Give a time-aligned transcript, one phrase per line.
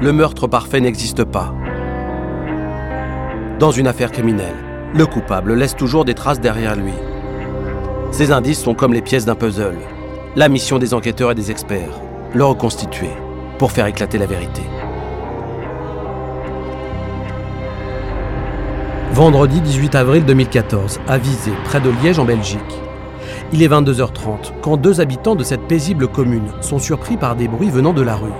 [0.00, 1.54] le meurtre parfait n'existe pas.
[3.58, 4.56] Dans une affaire criminelle,
[4.94, 6.94] le coupable laisse toujours des traces derrière lui.
[8.10, 9.76] Ces indices sont comme les pièces d'un puzzle.
[10.36, 12.00] La mission des enquêteurs et des experts,
[12.32, 13.10] le reconstituer
[13.58, 14.62] pour faire éclater la vérité.
[19.12, 22.60] Vendredi 18 avril 2014, à Visé, près de Liège en Belgique.
[23.52, 27.70] Il est 22h30 quand deux habitants de cette paisible commune sont surpris par des bruits
[27.70, 28.30] venant de la rue.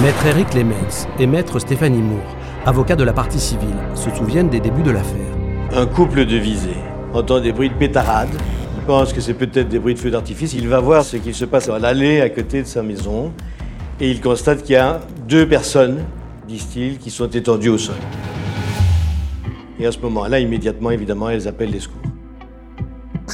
[0.00, 4.58] Maître Eric Lemens et maître Stéphanie Moore, avocats de la partie civile, se souviennent des
[4.58, 5.36] débuts de l'affaire.
[5.72, 6.74] Un couple de Visé
[7.12, 8.30] entend des bruits de pétarade.
[8.76, 10.54] Il pense que c'est peut-être des bruits de feux d'artifice.
[10.54, 13.32] Il va voir ce qui se passe à l'allée à côté de sa maison
[14.00, 16.04] et il constate qu'il y a deux personnes,
[16.48, 17.94] disent-ils, qui sont étendues au sol.
[19.78, 22.11] Et à ce moment-là, immédiatement, évidemment, elles appellent les secours.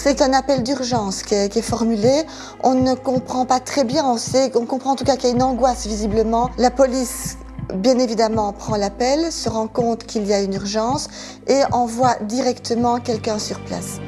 [0.01, 2.23] C'est un appel d'urgence qui, est formulé.
[2.63, 5.33] On ne comprend pas très bien, on sait, on comprend en tout cas qu'il y
[5.33, 6.51] a une angoisse visiblement.
[6.57, 7.37] La police,
[7.75, 11.09] bien évidemment, prend l'appel, se rend compte qu'il y a une urgence
[11.49, 14.01] et envoie directement quelqu'un sur place.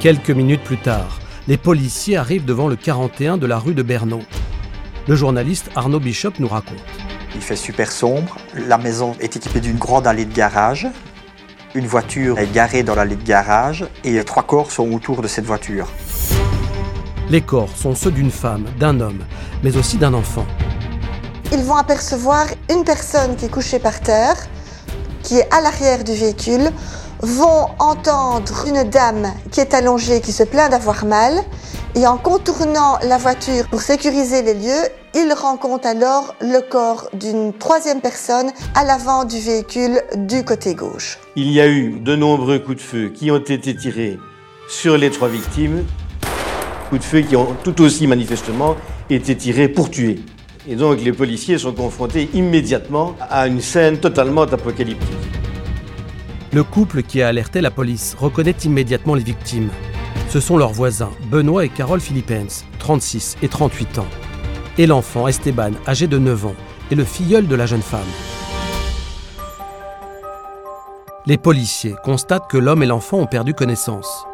[0.00, 4.20] Quelques minutes plus tard, les policiers arrivent devant le 41 de la rue de Bernau.
[5.08, 6.78] Le journaliste Arnaud Bishop nous raconte.
[7.34, 8.38] Il fait super sombre.
[8.54, 10.88] La maison est équipée d'une grande allée de garage
[11.76, 15.44] une voiture est garée dans l'allée de garage et trois corps sont autour de cette
[15.44, 15.88] voiture.
[17.28, 19.22] Les corps sont ceux d'une femme, d'un homme,
[19.62, 20.46] mais aussi d'un enfant.
[21.52, 24.36] Ils vont apercevoir une personne qui est couchée par terre,
[25.22, 26.70] qui est à l'arrière du véhicule,
[27.20, 31.34] vont entendre une dame qui est allongée, qui se plaint d'avoir mal,
[31.96, 37.54] et en contournant la voiture pour sécuriser les lieux, ils rencontrent alors le corps d'une
[37.54, 41.18] troisième personne à l'avant du véhicule du côté gauche.
[41.36, 44.18] Il y a eu de nombreux coups de feu qui ont été tirés
[44.68, 45.86] sur les trois victimes,
[46.90, 48.76] coups de feu qui ont tout aussi manifestement
[49.08, 50.20] été tirés pour tuer.
[50.68, 55.16] Et donc les policiers sont confrontés immédiatement à une scène totalement apocalyptique.
[56.52, 59.70] Le couple qui a alerté la police reconnaît immédiatement les victimes.
[60.36, 64.06] Ce sont leurs voisins, Benoît et Carole Philippens, 36 et 38 ans,
[64.76, 66.54] et l'enfant Esteban, âgé de 9 ans,
[66.90, 68.00] et le filleul de la jeune femme.
[71.24, 74.26] Les policiers constatent que l'homme et l'enfant ont perdu connaissance.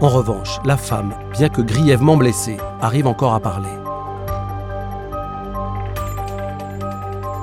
[0.00, 3.74] En revanche, la femme, bien que grièvement blessée, arrive encore à parler.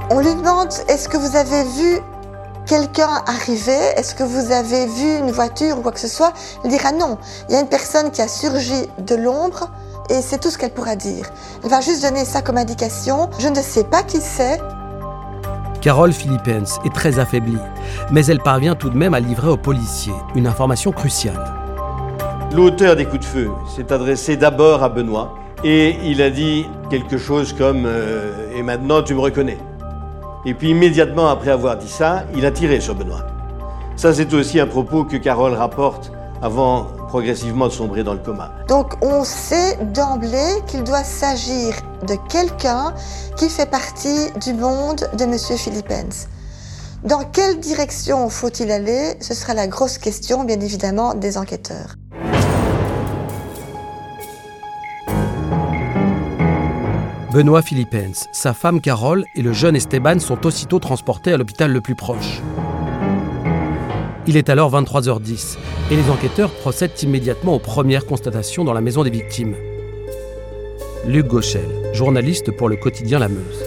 [0.10, 2.00] On lui demande est-ce que vous avez vu
[2.70, 6.32] quelqu'un arriver Est-ce que vous avez vu une voiture ou quoi que ce soit
[6.64, 7.18] Elle dira non.
[7.50, 9.70] Il y a une personne qui a surgi de l'ombre
[10.12, 11.26] et c'est tout ce qu'elle pourra dire.
[11.64, 13.30] Elle va juste donner ça comme indication.
[13.40, 14.62] Je ne sais pas qui c'est.
[15.82, 17.58] Carole Philippens est très affaiblie,
[18.12, 21.44] mais elle parvient tout de même à livrer aux policiers une information cruciale.
[22.54, 27.18] L'auteur des coups de feu s'est adressé d'abord à Benoît et il a dit quelque
[27.18, 29.58] chose comme euh, Et maintenant tu me reconnais
[30.46, 33.26] et puis immédiatement après avoir dit ça, il a tiré sur Benoît.
[33.96, 36.12] Ça, c'est aussi un propos que Carole rapporte
[36.42, 38.54] avant progressivement de sombrer dans le coma.
[38.68, 41.74] Donc on sait d'emblée qu'il doit s'agir
[42.08, 42.94] de quelqu'un
[43.36, 45.38] qui fait partie du monde de M.
[45.38, 46.28] Philippens.
[47.04, 49.16] Dans quelle direction faut-il aller?
[49.22, 51.96] Ce sera la grosse question, bien évidemment, des enquêteurs.
[57.32, 61.80] Benoît Philippens, sa femme Carole et le jeune Esteban sont aussitôt transportés à l'hôpital le
[61.80, 62.42] plus proche.
[64.26, 65.60] Il est alors 23h10
[65.92, 69.56] et les enquêteurs procèdent immédiatement aux premières constatations dans la maison des victimes.
[71.06, 73.64] Luc Gauchel, journaliste pour le quotidien La Meuse.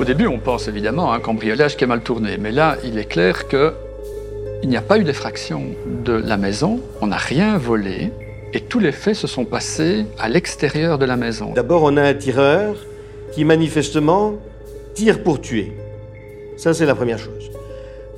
[0.00, 2.98] Au début, on pense évidemment à un cambriolage qui a mal tourné, mais là, il
[2.98, 3.74] est clair que
[4.64, 5.66] il n'y a pas eu d'effraction
[6.04, 8.10] de la maison, on n'a rien volé,
[8.54, 11.52] et tous les faits se sont passés à l'extérieur de la maison.
[11.54, 12.76] D'abord, on a un tireur
[13.32, 14.34] qui manifestement
[14.94, 15.72] tire pour tuer.
[16.56, 17.50] Ça, c'est la première chose.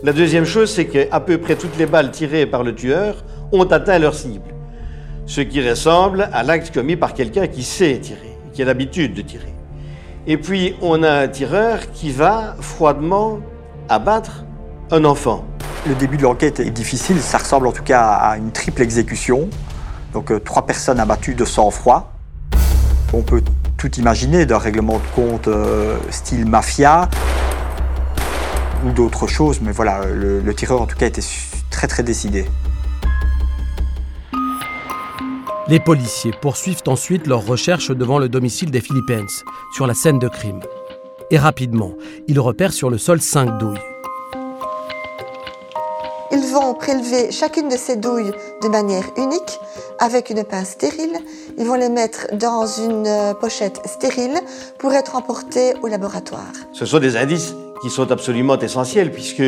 [0.03, 3.65] La deuxième chose, c'est qu'à peu près toutes les balles tirées par le tueur ont
[3.65, 4.53] atteint leur cible.
[5.27, 9.23] Ce qui ressemble à l'acte commis par quelqu'un qui sait tirer, qui a l'habitude de
[9.23, 9.55] tirer.
[10.27, 13.41] Et puis, on a un tireur qui va froidement
[13.89, 14.45] abattre
[14.91, 15.45] un enfant.
[15.87, 19.49] Le début de l'enquête est difficile, ça ressemble en tout cas à une triple exécution.
[20.15, 22.13] Donc euh, trois personnes abattues de sang-froid.
[23.13, 23.43] On peut
[23.77, 27.11] tout imaginer d'un règlement de compte euh, style mafia
[28.87, 31.23] ou d'autres choses, mais voilà, le, tireur en tout cas était
[31.71, 32.47] très très décidé.
[35.67, 39.27] Les policiers poursuivent ensuite leurs recherches devant le domicile des Philippines,
[39.73, 40.61] sur la scène de crime.
[41.31, 41.95] Et rapidement,
[42.29, 43.94] ils repèrent sur le sol cinq douilles.
[46.33, 48.33] Ils vont prélever chacune de ces douilles
[48.63, 49.59] de manière unique
[49.99, 51.17] avec une pince stérile.
[51.59, 54.39] Ils vont les mettre dans une pochette stérile
[54.79, 56.53] pour être emportés au laboratoire.
[56.73, 59.45] Ce sont des indices qui sont absolument essentiels puisque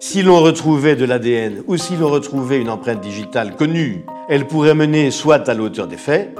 [0.00, 4.74] si l'on retrouvait de l'ADN ou si l'on retrouvait une empreinte digitale connue, elle pourrait
[4.74, 6.36] mener soit à l'auteur des faits,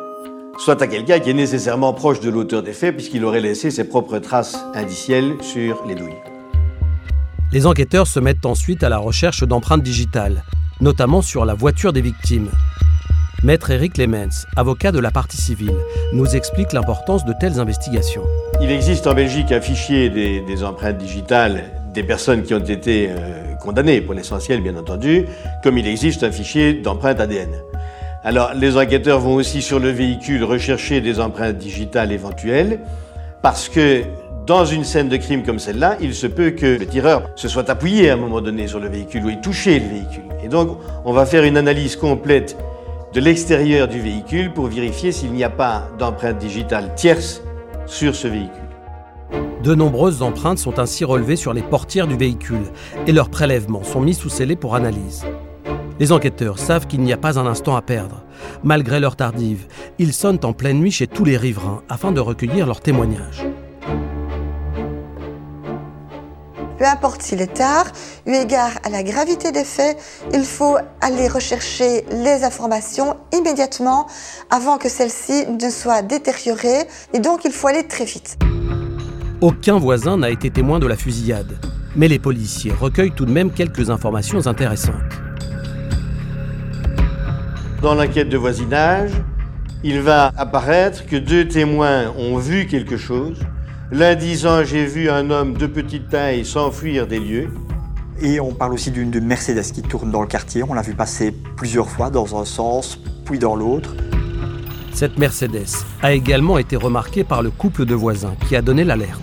[0.58, 3.84] soit à quelqu'un qui est nécessairement proche de l'auteur des faits puisqu'il aurait laissé ses
[3.84, 6.27] propres traces indicielles sur les douilles.
[7.50, 10.44] Les enquêteurs se mettent ensuite à la recherche d'empreintes digitales,
[10.82, 12.50] notamment sur la voiture des victimes.
[13.42, 15.78] Maître Eric Lemens, avocat de la partie civile,
[16.12, 18.24] nous explique l'importance de telles investigations.
[18.60, 21.64] Il existe en Belgique un fichier des, empreintes digitales
[21.94, 25.24] des personnes qui ont été euh, condamnées, pour l'essentiel bien entendu,
[25.62, 27.54] comme il existe un fichier d'empreintes ADN.
[28.24, 32.80] Alors les enquêteurs vont aussi sur le véhicule rechercher des empreintes digitales éventuelles,
[33.40, 34.02] parce que
[34.48, 37.68] dans une scène de crime comme celle-là, il se peut que le tireur se soit
[37.68, 40.24] appuyé à un moment donné sur le véhicule ou ait touché le véhicule.
[40.42, 42.56] Et donc, on va faire une analyse complète
[43.12, 47.42] de l'extérieur du véhicule pour vérifier s'il n'y a pas d'empreinte digitale tierce
[47.84, 48.54] sur ce véhicule.
[49.62, 52.64] De nombreuses empreintes sont ainsi relevées sur les portières du véhicule
[53.06, 55.26] et leurs prélèvements sont mis sous scellé pour analyse.
[56.00, 58.24] Les enquêteurs savent qu'il n'y a pas un instant à perdre.
[58.64, 59.66] Malgré leur tardive,
[59.98, 63.44] ils sonnent en pleine nuit chez tous les riverains afin de recueillir leurs témoignages.
[66.78, 67.86] Peu importe s'il est tard,
[68.26, 69.98] eu égard à la gravité des faits,
[70.32, 74.06] il faut aller rechercher les informations immédiatement
[74.50, 78.38] avant que celles-ci ne soient détériorées et donc il faut aller très vite.
[79.40, 81.58] Aucun voisin n'a été témoin de la fusillade,
[81.96, 84.94] mais les policiers recueillent tout de même quelques informations intéressantes.
[87.82, 89.12] Dans l'enquête de voisinage,
[89.84, 93.38] il va apparaître que deux témoins ont vu quelque chose
[93.90, 97.48] L'un disant J'ai vu un homme de petite taille s'enfuir des lieux.
[98.20, 100.62] Et on parle aussi d'une Mercedes qui tourne dans le quartier.
[100.62, 103.94] On l'a vu passer plusieurs fois dans un sens, puis dans l'autre.
[104.92, 109.22] Cette Mercedes a également été remarquée par le couple de voisins qui a donné l'alerte.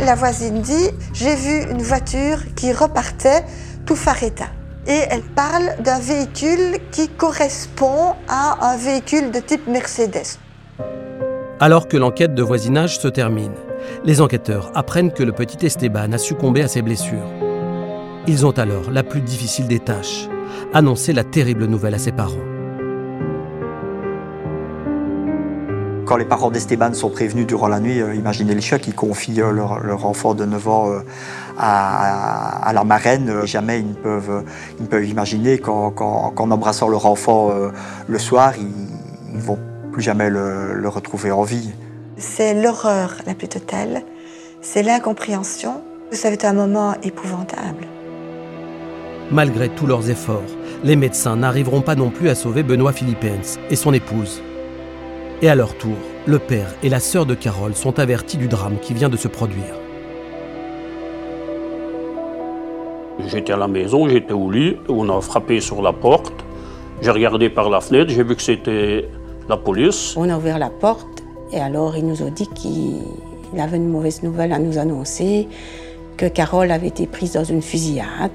[0.00, 3.44] La voisine dit J'ai vu une voiture qui repartait
[3.86, 4.50] tout phare éteint.
[4.86, 10.38] Et elle parle d'un véhicule qui correspond à un véhicule de type Mercedes.
[11.60, 13.54] Alors que l'enquête de voisinage se termine,
[14.04, 17.26] les enquêteurs apprennent que le petit Esteban a succombé à ses blessures.
[18.28, 20.28] Ils ont alors la plus difficile des tâches,
[20.72, 22.36] annoncer la terrible nouvelle à ses parents.
[26.06, 29.42] Quand les parents d'Esteban sont prévenus durant la nuit, euh, imaginez le choc, ils confient
[29.42, 31.00] euh, leur, enfant de 9 ans euh,
[31.58, 33.44] à, la marraine.
[33.44, 34.44] Jamais ils ne peuvent,
[35.04, 35.92] imaginer qu'en,
[36.38, 37.50] embrassant leur enfant
[38.06, 39.58] le soir, ils vont
[40.00, 41.70] jamais le, retrouver en vie.
[42.16, 44.02] C'est l'horreur la plus totale,
[44.60, 45.82] c'est l'incompréhension.
[46.10, 47.86] Ça va être un moment épouvantable.
[49.30, 50.42] Malgré tous leurs efforts,
[50.82, 54.42] les médecins n'arriveront pas non plus à sauver Benoît Philippens et son épouse.
[55.42, 55.96] Et à leur tour,
[56.26, 59.28] le père et la sœur de Carole sont avertis du drame qui vient de se
[59.28, 59.74] produire.
[63.26, 66.44] J'étais à la maison, j'étais au lit, on a frappé sur la porte.
[67.02, 69.08] J'ai regardé par la fenêtre, j'ai vu que c'était
[69.48, 70.14] la police.
[70.16, 71.22] On a ouvert la porte
[71.52, 73.00] et alors il nous a dit qu'il
[73.58, 75.48] avait une mauvaise nouvelle à nous annoncer,
[76.16, 78.30] que Carole avait été prise dans une fusillade.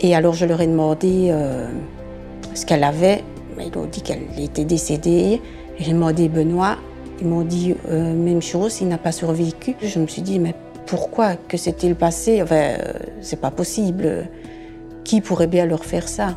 [0.00, 1.68] Et alors je leur ai demandé euh,
[2.54, 3.24] ce qu'elle avait.
[3.60, 5.40] Ils ont dit qu'elle était décédée.
[5.78, 6.76] J'ai demandé Benoît.
[7.20, 9.74] Ils m'ont dit euh, même chose, il n'a pas survécu.
[9.82, 10.54] Je me suis dit, mais
[10.86, 11.34] pourquoi?
[11.34, 12.40] Que s'est-il passé?
[12.40, 14.28] Enfin, euh, c'est pas possible.
[15.02, 16.36] Qui pourrait bien leur faire ça?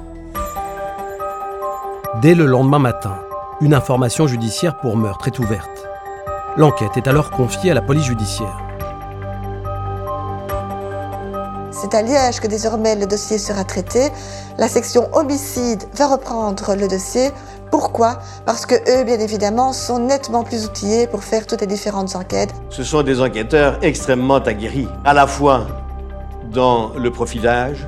[2.22, 3.20] Dès le lendemain matin,
[3.62, 5.88] une information judiciaire pour meurtre est ouverte.
[6.58, 8.58] L'enquête est alors confiée à la police judiciaire.
[11.72, 14.10] C'est à Liège que désormais le dossier sera traité.
[14.58, 17.30] La section homicide va reprendre le dossier.
[17.70, 18.20] Pourquoi?
[18.46, 22.54] Parce que eux, bien évidemment, sont nettement plus outillés pour faire toutes les différentes enquêtes.
[22.70, 25.68] Ce sont des enquêteurs extrêmement aguerris, à la fois
[26.52, 27.88] dans le profilage,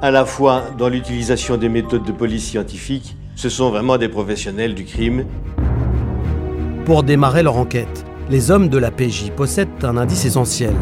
[0.00, 4.74] à la fois dans l'utilisation des méthodes de police scientifique ce sont vraiment des professionnels
[4.74, 5.24] du crime.
[6.84, 10.74] Pour démarrer leur enquête, les hommes de la PJ possèdent un indice essentiel.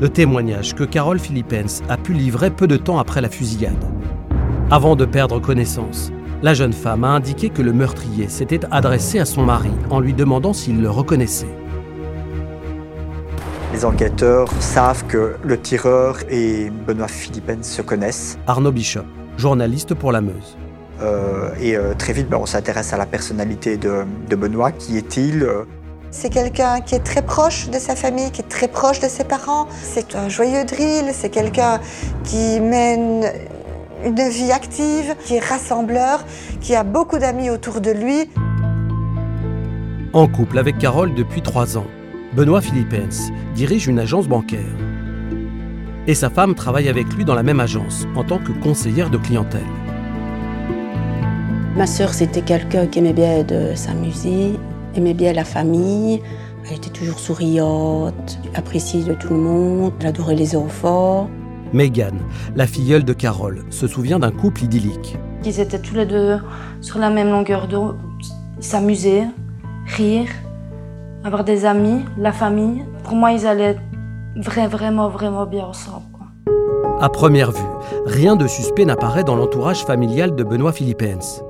[0.00, 3.84] Le témoignage que Carole Philippens a pu livrer peu de temps après la fusillade.
[4.70, 6.10] Avant de perdre connaissance,
[6.42, 10.12] la jeune femme a indiqué que le meurtrier s'était adressé à son mari en lui
[10.12, 11.54] demandant s'il le reconnaissait.
[13.72, 18.38] Les enquêteurs savent que le tireur et Benoît Philippens se connaissent.
[18.46, 19.04] Arnaud Bishop,
[19.36, 20.56] journaliste pour La Meuse.
[21.02, 24.72] Euh, et euh, très vite, ben, on s'intéresse à la personnalité de, Benoît.
[24.72, 25.64] Qui est-il euh?
[26.10, 29.24] c'est quelqu'un qui est très proche de sa famille, qui est très proche de ses
[29.24, 29.66] parents.
[29.82, 31.80] C'est un joyeux drill, c'est quelqu'un
[32.22, 33.24] qui mène
[34.04, 36.24] une vie active, qui est rassembleur,
[36.60, 38.30] qui a beaucoup d'amis autour de lui.
[40.12, 41.86] En couple avec Carole depuis trois ans,
[42.36, 44.60] Benoît Philippens dirige une agence bancaire.
[46.06, 49.18] Et sa femme travaille avec lui dans la même agence en tant que conseillère de
[49.18, 49.62] clientèle.
[51.76, 54.52] Ma sœur, c'était quelqu'un qui aimait bien de s'amuser,
[54.94, 56.22] aimait bien la famille.
[56.66, 61.28] Elle était toujours souriante, appréciée de tout le monde, elle adorait les enfants.
[61.72, 62.14] Megan,
[62.54, 65.18] la filleule de Carole, se souvient d'un couple idyllique.
[65.44, 66.38] Ils étaient tous les deux
[66.80, 67.96] sur la même longueur d'eau,
[68.60, 69.24] s'amuser,
[69.84, 70.28] rire,
[71.24, 72.84] avoir des amis, la famille.
[73.02, 73.76] Pour moi, ils allaient
[74.36, 76.04] vraiment, vraiment bien ensemble.
[77.00, 77.60] À première vue,
[78.06, 81.43] rien de suspect n'apparaît dans l'entourage familial de Benoît Philippens.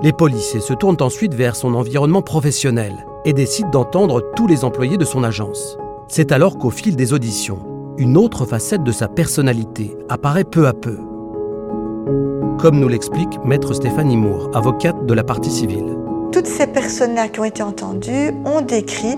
[0.00, 4.96] Les policiers se tournent ensuite vers son environnement professionnel et décident d'entendre tous les employés
[4.96, 5.76] de son agence.
[6.06, 7.58] C'est alors qu'au fil des auditions,
[7.98, 10.98] une autre facette de sa personnalité apparaît peu à peu.
[12.60, 15.96] Comme nous l'explique maître Stéphanie Moore, avocate de la partie civile.
[16.30, 19.16] Toutes ces personnes-là qui ont été entendues ont décrit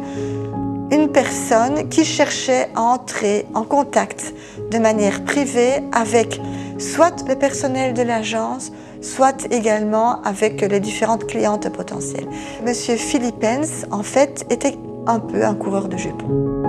[0.91, 4.33] une personne qui cherchait à entrer en contact
[4.71, 6.41] de manière privée avec
[6.79, 12.29] soit le personnel de l'agence, soit également avec les différentes clientes potentielles.
[12.67, 14.77] Monsieur Philippens, en fait, était
[15.07, 16.61] un peu un coureur de jupons.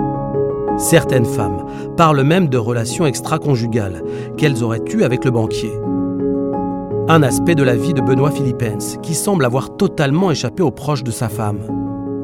[0.78, 4.02] Certaines femmes parlent même de relations extra-conjugales
[4.36, 5.72] qu'elles auraient eues avec le banquier.
[7.08, 11.04] Un aspect de la vie de Benoît Philippens qui semble avoir totalement échappé aux proches
[11.04, 11.60] de sa femme.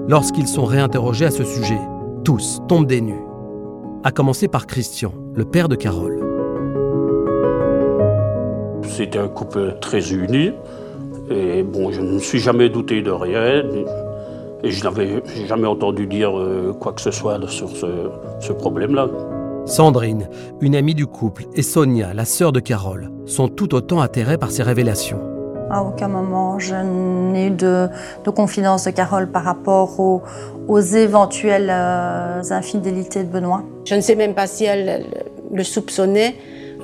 [0.08, 1.80] Lorsqu'ils sont réinterrogés à ce sujet,
[2.24, 3.24] tous tombent des nues.
[4.04, 6.17] À commencer par Christian, le père de Carole.
[8.98, 10.50] C'était un couple très uni.
[11.30, 13.62] Et bon, je ne me suis jamais douté de rien.
[14.64, 19.06] Et je n'avais jamais entendu dire euh, quoi que ce soit sur ce, problème-là.
[19.66, 20.28] Sandrine,
[20.60, 24.50] une amie du couple, et Sonia, la sœur de Carole, sont tout autant atterrées par
[24.50, 25.20] ces révélations.
[25.70, 27.88] À aucun moment, je n'ai eu de,
[28.34, 33.62] confidence de Carole par rapport aux, éventuelles euh, infidélités de Benoît.
[33.84, 35.06] Je ne sais même pas si elle
[35.54, 36.34] le soupçonnait,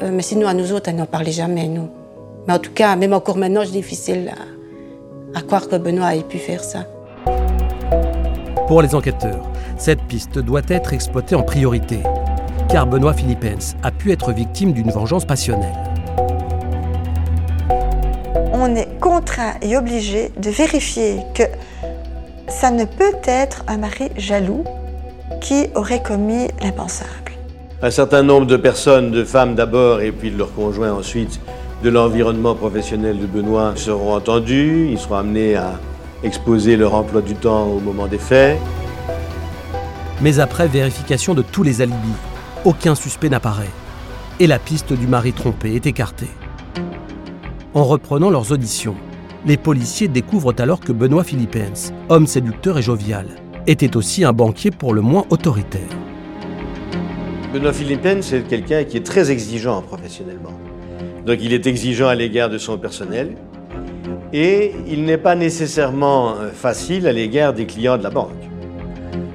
[0.01, 1.89] euh, mais sinon, à nous autres, elle n'en parlait jamais, nous.
[2.47, 4.33] Mais en tout cas, même encore maintenant, c'est difficile
[5.35, 6.87] à, croire que Benoît ait pu faire ça.
[8.69, 9.43] Pour les enquêteurs,
[9.79, 12.01] cette piste doit être exploitée en priorité,
[12.69, 15.75] car Benoît Philippens a pu être victime d'une vengeance passionnelle.
[18.53, 21.45] On est contraint et obligé de vérifier que
[22.49, 24.65] ça ne peut être un mari jaloux
[25.41, 27.11] qui aurait commis l'impensable.
[27.83, 31.41] Un certain nombre de personnes, de femmes d'abord et puis de leurs conjoints ensuite,
[31.85, 35.79] de l'environnement professionnel de Benoît seront entendus, ils seront amenés à
[36.23, 38.59] exposer leur emploi du temps au moment des faits.
[40.23, 42.17] Mais après vérification de tous les alibis,
[42.65, 43.69] aucun suspect n'apparaît
[44.41, 46.31] et la piste du mari trompé est écartée.
[47.75, 48.97] En reprenant leurs auditions,
[49.45, 53.27] les policiers découvrent alors que Benoît Philippens, homme séducteur et jovial,
[53.67, 55.83] était aussi un banquier pour le moins autoritaire.
[57.53, 60.64] Benoît Philippens, c'est quelqu'un qui est très exigeant professionnellement.
[61.27, 63.37] Donc il est exigeant à l'égard de son personnel
[64.33, 68.33] et il n'est pas nécessairement euh, facile à l'égard des clients de la banque.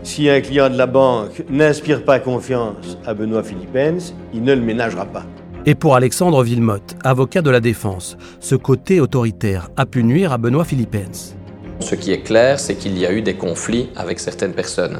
[0.03, 4.61] Si un client de la banque n'inspire pas confiance à Benoît Philippens, il ne le
[4.61, 5.25] ménagera pas.
[5.65, 10.37] Et pour Alexandre Villemotte, avocat de la défense, ce côté autoritaire a pu nuire à
[10.37, 11.35] Benoît Philippens.
[11.79, 14.99] Ce qui est clair, c'est qu'il y a eu des conflits avec certaines personnes.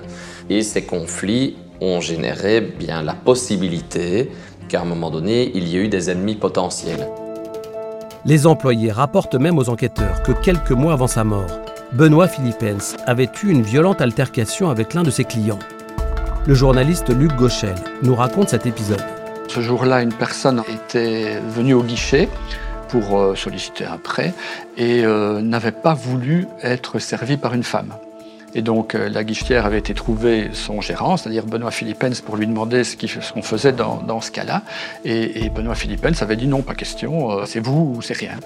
[0.50, 4.30] Et ces conflits ont généré bien la possibilité
[4.70, 7.10] qu'à un moment donné, il y a eu des ennemis potentiels.
[8.24, 11.50] Les employés rapportent même aux enquêteurs que quelques mois avant sa mort,
[11.92, 15.60] Benoît Philippens avait eu une violente altercation avec l'un de ses clients.
[16.46, 19.04] Le journaliste Luc Gauchel nous raconte cet épisode.
[19.48, 22.30] Ce jour-là, une personne était venue au guichet
[22.90, 24.34] pour euh, solliciter un prêt
[24.78, 27.94] et euh, n'avait pas voulu être servie par une femme.
[28.56, 32.48] Et donc euh, la guichetière avait été trouver son gérant, c'est-à-dire Benoît Philippens, pour lui
[32.48, 32.96] demander ce
[33.34, 34.64] qu'on faisait dans, ce cas-là.
[35.06, 38.38] Et, Benoît Philippens avait dit non, pas question, euh, c'est vous ou c'est rien.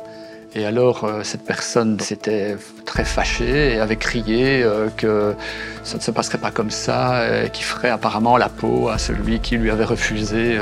[0.55, 4.63] Et alors euh, cette personne s'était très fâchée et avait crié
[4.97, 5.35] que
[5.83, 9.39] ça ne se passerait pas comme ça, et qu'il ferait apparemment la peau à celui
[9.39, 10.59] qui lui avait refusé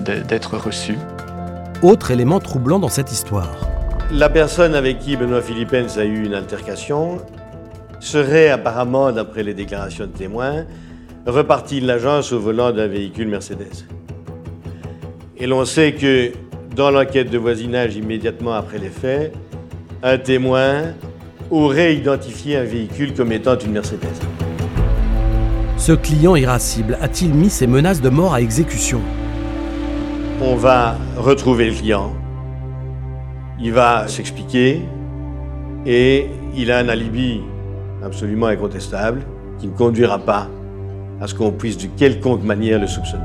[0.00, 0.96] d'être reçu.
[1.82, 3.56] Autre élément troublant dans cette histoire.
[4.12, 7.20] La personne avec qui Benoît Philippens a eu une altercation
[8.00, 10.64] serait apparemment, d'après les déclarations de témoins,
[11.26, 13.86] reparti de l'agence au volant d'un véhicule Mercedes.
[15.38, 16.32] Et l'on sait que
[16.74, 19.32] dans l'enquête de voisinage immédiatement après les faits,
[20.02, 20.94] un témoin
[21.50, 24.06] aurait identifié un véhicule comme étant une Mercedes.
[25.76, 29.00] Ce client irascible a-t-il mis ses menaces de mort à exécution?
[30.42, 32.14] On va retrouver le client
[33.60, 34.82] Il va s'expliquer
[35.84, 36.26] et
[36.56, 37.40] il a un alibi
[38.04, 39.22] absolument incontestable
[39.58, 40.48] qui ne conduira pas
[41.20, 43.24] à ce qu'on puisse de quelconque manière le soupçonner.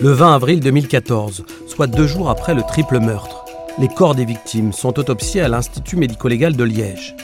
[0.00, 3.44] Le 20 avril 2014, soit deux jours après le triple meurtre,
[3.80, 7.16] les corps des victimes sont autopsiés à l'Institut médico-légal de Liège.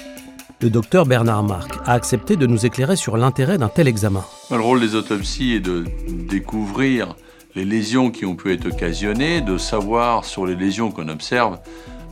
[0.61, 4.25] Le docteur Bernard Marc a accepté de nous éclairer sur l'intérêt d'un tel examen.
[4.51, 5.85] Le rôle des autopsies est de
[6.29, 7.15] découvrir
[7.55, 11.59] les lésions qui ont pu être occasionnées, de savoir sur les lésions qu'on observe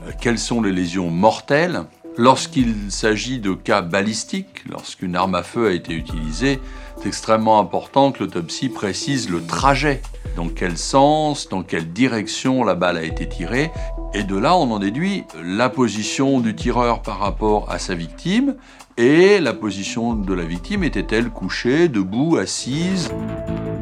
[0.06, 1.82] euh, quelles sont les lésions mortelles.
[2.18, 6.60] Lorsqu'il s'agit de cas balistiques, lorsqu'une arme à feu a été utilisée,
[6.98, 10.02] c'est extrêmement important que l'autopsie précise le trajet
[10.36, 13.70] dans quel sens, dans quelle direction la balle a été tirée.
[14.14, 18.56] Et de là, on en déduit la position du tireur par rapport à sa victime
[18.98, 23.10] et la position de la victime était-elle couchée, debout, assise?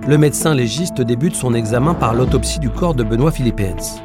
[0.06, 4.00] Le médecin légiste débute son examen par l'autopsie du corps de Benoît Philippens.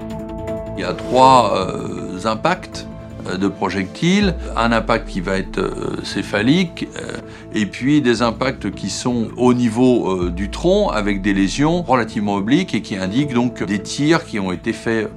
[0.78, 2.86] Il y a trois euh, impacts
[3.28, 7.18] euh, de projectiles, un impact qui va être euh, céphalique, euh,
[7.54, 12.74] et puis des impacts qui sont au niveau du tronc avec des lésions relativement obliques
[12.74, 15.10] et qui indiquent donc des tirs qui ont été faits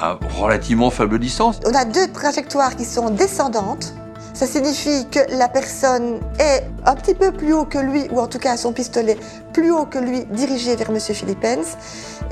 [0.00, 1.60] à relativement faible distance.
[1.64, 3.94] On a deux trajectoires qui sont descendantes
[4.34, 8.26] ça signifie que la personne est un petit peu plus haut que lui, ou en
[8.26, 9.16] tout cas son pistolet
[9.52, 10.98] plus haut que lui, dirigé vers M.
[10.98, 11.76] Philippens.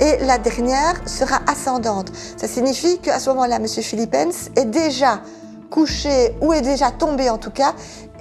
[0.01, 2.11] Et la dernière sera ascendante.
[2.37, 3.67] Ça signifie qu'à ce moment-là, M.
[3.67, 5.23] Philippens est déjà
[5.71, 7.75] couché ou est déjà tombé en tout cas,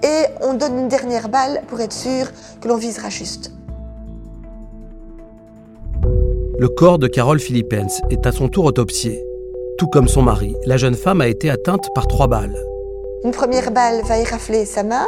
[0.03, 2.27] et on donne une dernière balle pour être sûr
[2.61, 3.51] que l'on visera juste.
[6.59, 9.25] Le corps de Carole Philippens est à son tour autopsié.
[9.79, 12.55] Tout comme son mari, la jeune femme a été atteinte par trois balles.
[13.23, 15.07] Une première balle va érafler sa main.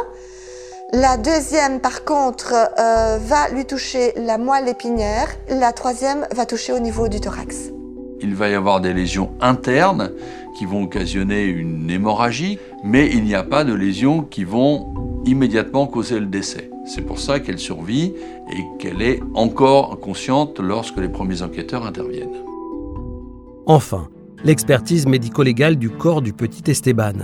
[0.92, 5.26] La deuxième, par contre, euh, va lui toucher la moelle épinière.
[5.48, 7.72] La troisième va toucher au niveau du thorax.
[8.20, 10.12] Il va y avoir des lésions internes
[10.56, 14.94] qui vont occasionner une hémorragie, mais il n'y a pas de lésions qui vont
[15.26, 16.70] immédiatement causer le décès.
[16.86, 18.14] C'est pour ça qu'elle survit
[18.52, 22.44] et qu'elle est encore consciente lorsque les premiers enquêteurs interviennent.
[23.66, 24.06] Enfin,
[24.44, 27.14] l'expertise médico-légale du corps du petit Esteban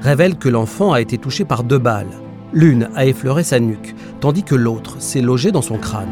[0.00, 2.10] révèle que l'enfant a été touché par deux balles.
[2.52, 6.08] L'une a effleuré sa nuque, tandis que l'autre s'est logée dans son crâne.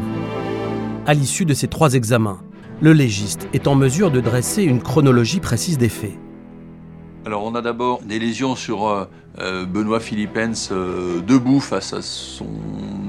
[1.05, 2.39] À l'issue de ces trois examens,
[2.81, 6.17] le légiste est en mesure de dresser une chronologie précise des faits.
[7.25, 9.05] Alors on a d'abord des lésions sur euh,
[9.39, 12.47] euh, Benoît Philippens euh, debout face à son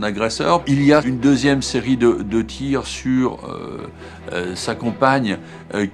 [0.03, 0.63] agresseur.
[0.67, 3.39] Il y a une deuxième série de, tirs sur
[4.55, 5.37] sa compagne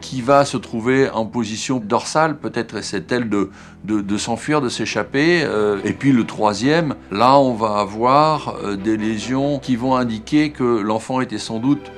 [0.01, 3.51] qui va se trouver en position dorsale, peut-être essaie-t-elle de,
[3.85, 5.45] de, s'enfuir, de s'échapper.
[5.85, 11.21] et puis le troisième, là on va avoir des lésions qui vont indiquer que l'enfant
[11.21, 11.91] était sans doute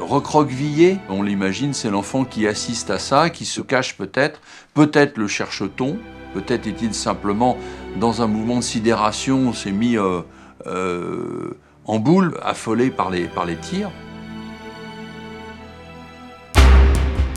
[0.00, 0.98] recroquevillé.
[1.08, 4.40] On l'imagine, c'est l'enfant qui assiste à ça, qui se cache peut-être.
[4.74, 5.98] Peut-être le cherche-t-on.
[6.34, 7.56] Peut-être est-il simplement
[7.98, 10.20] dans un mouvement de sidération, s'est mis euh,
[10.66, 13.90] euh, en boule, affolé par les, par les tirs.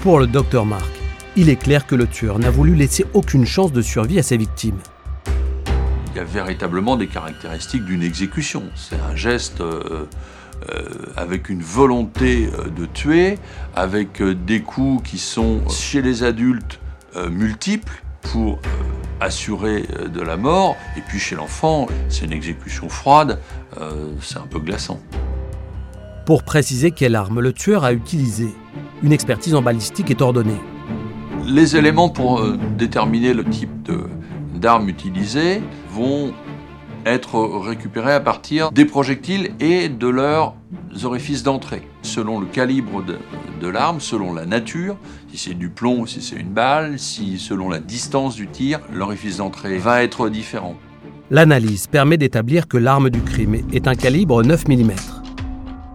[0.04, 0.92] Pour le docteur Marc,
[1.36, 4.38] il est clair que le tueur n'a voulu laisser aucune chance de survie à ses
[4.38, 4.80] victimes.
[6.14, 8.64] Il y a véritablement des caractéristiques d'une exécution.
[8.76, 10.06] C'est un geste euh,
[11.16, 13.38] avec une volonté euh, de tuer,
[13.76, 16.80] avec euh, des coups qui sont chez les adultes
[17.30, 18.60] multiples pour
[19.20, 23.38] assurer de la mort, et puis chez l'enfant, c'est une exécution froide,
[24.22, 25.02] c'est un peu glaçant.
[26.26, 28.56] Pour préciser quelle arme le tueur a utilisée,
[29.04, 30.62] une expertise en balistique est ordonnée.
[31.46, 32.42] Les éléments pour
[32.78, 33.92] déterminer le type
[34.56, 36.34] d'arme utilisée vont
[37.06, 40.56] être récupérés à partir des projectiles et de leurs
[41.04, 44.98] orifices d'entrée, selon le calibre de, l'arme, selon la nature,
[45.30, 49.38] si c'est du plomb, si c'est une balle, si selon la distance du tir, l'orifice
[49.38, 50.76] d'entrée va être différent.
[51.30, 54.92] L'analyse permet d'établir que l'arme du crime est un calibre 9 mm.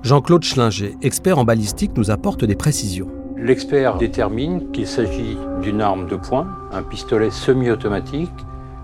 [0.02, 3.08] Jean-Claude Schlinger, expert en balistique, nous apporte des précisions.
[3.36, 8.30] L'expert détermine qu'il s'agit d'une arme de poing, un pistolet semi-automatique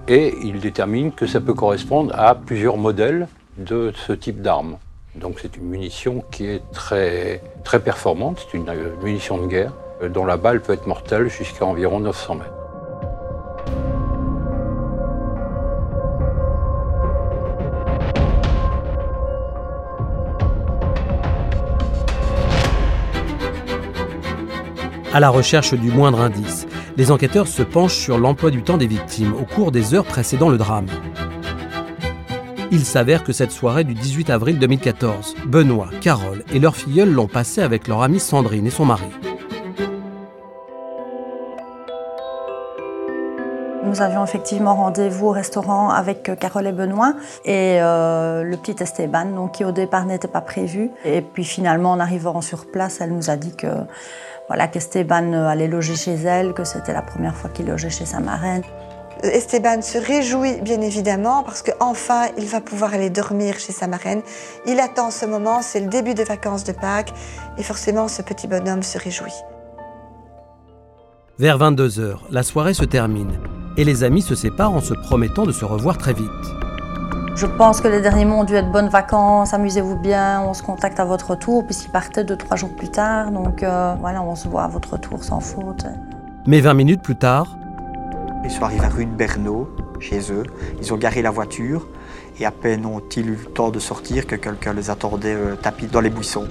[0.09, 4.79] et il détermine que ça peut correspondre à plusieurs modèles de ce type d'arme.
[5.15, 8.67] Donc c'est une munition qui est très, très performante, c'est une
[9.03, 12.62] munition de guerre euh, dont la balle peut être mortelle jusqu'à environ 900 mètres.
[25.15, 28.87] À la recherche du moindre indice, les enquêteurs se penchent sur l'emploi du temps des
[28.87, 30.87] victimes au cours des heures précédant le drame.
[32.71, 37.27] Il s'avère que cette soirée du 18 avril 2014, Benoît, Carole et leur filleule l'ont
[37.27, 39.05] passée avec leur amie Sandrine et son mari.
[43.93, 47.13] Nous avions effectivement rendez-vous au restaurant avec euh, Carole et Benoît
[47.45, 50.91] et euh, le petit Esteban, donc, qui au départ n'était pas prévu.
[51.05, 53.67] Et puis finalement, en arrivant sur place, elle nous a dit que
[54.49, 58.21] voilà, qu'Esteban allait loger chez elle, que c'était la première fois qu'il logeait chez sa
[58.21, 58.63] marraine.
[59.25, 64.23] Esteban se réjouit bien évidemment parce qu'enfin il va pouvoir aller dormir chez sa marraine.
[64.67, 67.13] Il attend ce moment, c'est le début des vacances de Pâques
[67.59, 69.35] et forcément ce petit bonhomme se réjouit.
[71.39, 73.39] Vers 22h, la soirée se termine
[73.77, 76.31] et les amis se séparent en se promettant de se revoir très vite.
[77.35, 80.63] Je pense que les derniers mots ont dû être bonnes vacances, amusez-vous bien, on se
[80.63, 84.37] contacte à votre retour, puisqu'ils partaient deux, trois jours plus tard, donc euh, voilà, on
[84.37, 85.87] se voit à votre retour sans faute.
[86.47, 87.57] Mais 20 minutes plus tard,
[88.45, 90.43] ils sont arrivés à rue de Bernot, chez eux,
[90.81, 91.89] ils ont garé la voiture,
[92.39, 95.87] et à peine ont-ils eu le temps de sortir que quelqu'un les attendait euh, tapis
[95.87, 96.49] dans les buissons.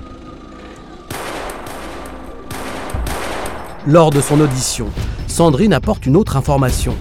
[3.88, 4.90] Lors de son audition,
[5.26, 6.96] Sandrine apporte une autre information.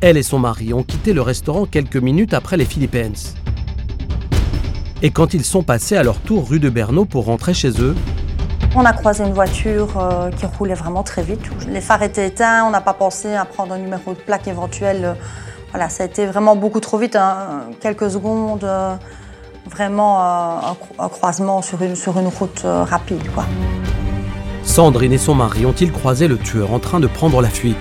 [0.00, 3.16] Elle et son mari ont quitté le restaurant quelques minutes après les Philippines.
[5.02, 7.96] Et quand ils sont passés à leur tour rue de Bernot pour rentrer chez eux,
[8.76, 11.40] on a croisé une voiture euh, qui roulait vraiment très vite.
[11.68, 15.16] Les phares étaient éteints, on n'a pas pensé à prendre un numéro de plaque éventuel.
[15.72, 17.64] Voilà, ça a été vraiment beaucoup trop vite, hein.
[17.80, 18.94] quelques secondes, euh,
[19.68, 20.58] vraiment euh,
[21.00, 23.20] un, croisement sur une, route rapide.
[24.70, 27.76] Sandrine et son mari ont-ils croisé le tueur en train de prendre la fuite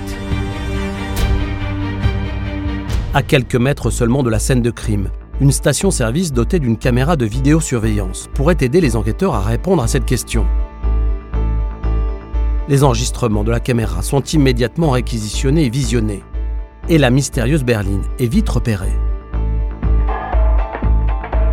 [3.14, 7.28] À quelques mètres seulement de la scène de crime, une station-service dotée d'une caméra de
[7.28, 10.48] vidéosurveillance pourrait aider les enquêteurs à répondre à cette question.
[12.68, 16.24] Les enregistrements de la caméra sont immédiatement réquisitionnés et visionnés.
[16.88, 18.98] Et la mystérieuse berline est vite repérée.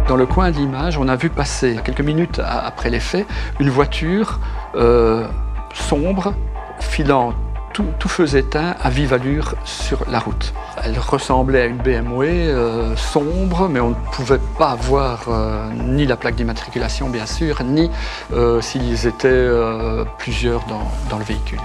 [0.08, 3.26] Dans le coin de l'image, on a vu passer, quelques minutes après les faits,
[3.58, 4.38] une voiture
[4.76, 5.26] euh,
[5.74, 6.34] sombre,
[6.80, 7.32] filant
[7.72, 10.54] tout, feu éteint à vive allure sur la route.
[10.82, 16.06] Elle ressemblait à une BMW euh, sombre, mais on ne pouvait pas voir euh, ni
[16.06, 17.90] la plaque d'immatriculation, bien sûr, ni
[18.62, 19.48] s'ils étaient
[20.16, 21.60] plusieurs dans, dans le véhicule.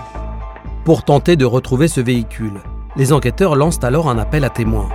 [0.84, 2.60] Pour tenter de retrouver ce véhicule,
[2.98, 4.90] les enquêteurs lancent alors un appel à témoins.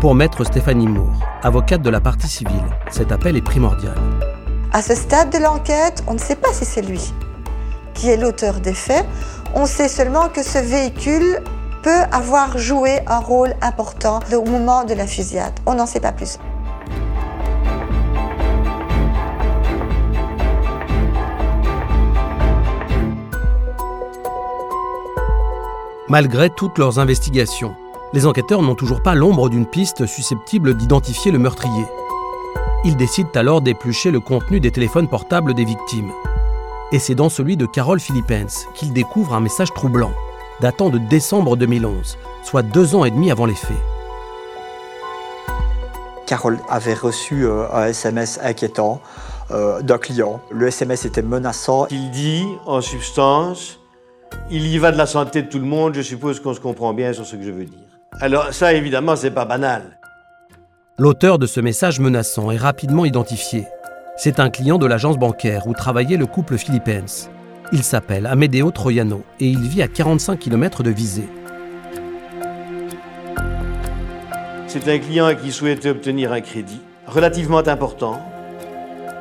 [0.00, 3.94] Pour maître Stéphanie Moore, avocate de la partie civile, cet appel est primordial.
[4.72, 7.12] À ce stade de l'enquête, on ne sait pas si c'est lui
[7.94, 9.04] qui est l'auteur des faits.
[9.54, 11.40] On sait seulement que ce véhicule
[11.82, 15.52] peut avoir joué un rôle important au moment de la fusillade.
[15.66, 16.38] On n'en sait pas plus.
[26.08, 27.74] Malgré toutes leurs investigations,
[28.12, 31.86] les enquêteurs n'ont toujours pas l'ombre d'une piste susceptible d'identifier le meurtrier.
[32.84, 36.12] Ils décident alors d'éplucher le contenu des téléphones portables des victimes.
[36.92, 40.12] Et c'est dans celui de Carole Philippens qu'ils découvrent un message troublant,
[40.60, 43.76] datant de décembre 2011, soit deux ans et demi avant les faits.
[46.26, 49.00] Carole avait reçu euh, un SMS inquiétant
[49.50, 50.40] euh, d'un client.
[50.50, 51.86] Le SMS était menaçant.
[51.90, 53.80] Il dit, en substance,
[54.50, 56.92] il y va de la santé de tout le monde, je suppose qu'on se comprend
[56.92, 57.78] bien sur ce que je veux dire.
[58.20, 59.98] Alors ça, évidemment, c'est pas banal.
[60.98, 63.66] L'auteur de ce message menaçant est rapidement identifié.
[64.14, 67.30] C'est un client de l'agence bancaire où travaillait le couple Philippens.
[67.72, 71.28] Il s'appelle Amedeo Troiano et il vit à 45 km de Visée.
[74.66, 78.20] C'est un client qui souhaitait obtenir un crédit relativement important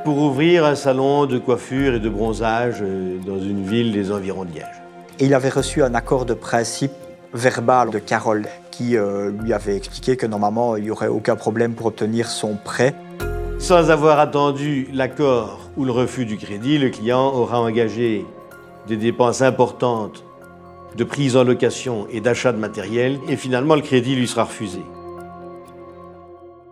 [0.04, 2.82] pour ouvrir un salon de coiffure et de bronzage
[3.26, 4.82] dans une ville des environs de Liège.
[5.20, 6.92] Et il avait reçu un accord de principe
[7.34, 11.76] verbal de Carole qui euh, lui avait expliqué que normalement il n'y aurait aucun problème
[11.76, 12.94] pour obtenir son prêt.
[13.62, 18.26] Sans avoir attendu l'accord ou le refus du crédit, le client aura engagé
[18.88, 20.26] des dépenses importantes
[20.98, 24.82] de prise en location et d'achat de matériel et finalement le crédit lui sera refusé.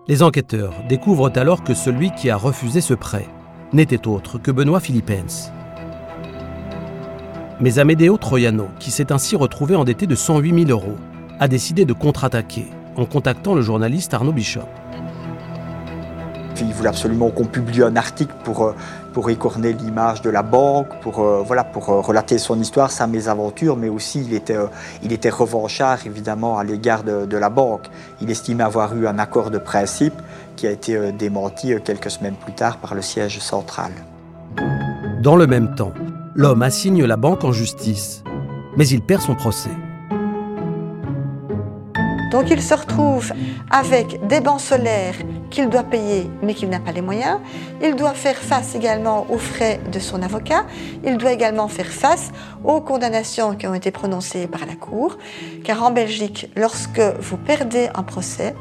[0.07, 3.27] Les enquêteurs découvrent alors que celui qui a refusé ce prêt
[3.71, 5.51] n'était autre que Benoît Philippens.
[7.59, 10.97] Mais Amedeo Troiano, qui s'est ainsi retrouvé endetté de 108 000 euros,
[11.39, 14.78] a décidé de contre-attaquer en contactant le journaliste Arnaud Bishop.
[16.61, 18.75] Il voulait absolument qu'on publie un article pour, euh,
[19.13, 23.07] pour écorner l'image de la banque, pour, euh, voilà, pour euh, relater son histoire, sa
[23.07, 24.57] mésaventure, mais aussi il était,
[25.03, 27.87] il était revanchard évidemment à l'égard de, de, la banque.
[28.21, 30.15] Il estimait avoir eu un accord de principe
[30.55, 33.91] qui a été démenti quelques semaines plus tard par le siège central.
[35.21, 35.93] Dans le même temps,
[36.35, 38.23] l'homme assigne la banque en justice,
[38.75, 39.69] mais il perd son procès.
[42.31, 43.31] Donc il se retrouve
[43.71, 45.15] avec des bancs solaires
[45.49, 47.39] qu'il doit payer mais qu'il n'a pas les moyens.
[47.81, 50.65] Il doit faire face également aux frais de son avocat.
[51.05, 52.31] Il doit également faire face
[52.63, 55.17] aux condamnations qui ont été prononcées par la Cour.
[55.63, 58.55] Car en Belgique, lorsque vous perdez un procès,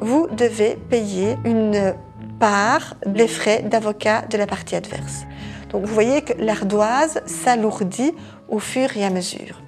[0.00, 1.94] vous devez payer une
[2.38, 5.24] part des frais d'avocat de la partie adverse.
[5.70, 8.12] Donc vous voyez que l'ardoise s'alourdit
[8.48, 9.62] au fur et à mesure.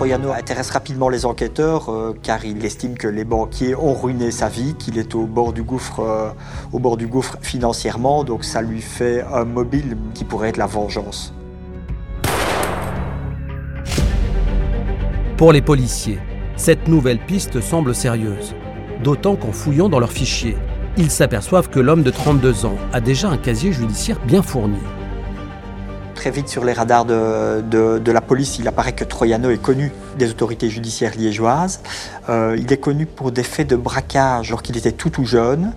[0.00, 4.48] Troyano intéresse rapidement les enquêteurs euh, car il estime que les banquiers ont ruiné sa
[4.48, 6.30] vie, qu'il est au bord du gouffre, euh,
[6.72, 10.64] au bord du gouffre financièrement, donc ça lui fait un mobile qui pourrait être la
[10.64, 11.34] vengeance.
[15.36, 16.18] Pour les policiers,
[16.56, 18.54] cette nouvelle piste semble sérieuse,
[19.04, 20.56] d'autant qu'en fouillant dans leurs fichiers,
[20.96, 24.80] ils s'aperçoivent que l'homme de 32 ans a déjà un casier judiciaire bien fourni
[26.20, 30.28] très vite sur les radars de, la police, il apparaît que Troyano est connu des
[30.28, 31.80] autorités judiciaires liégeoises.
[32.28, 35.72] Euh, il est connu pour des faits de braquage alors qu'il était tout tout jeune.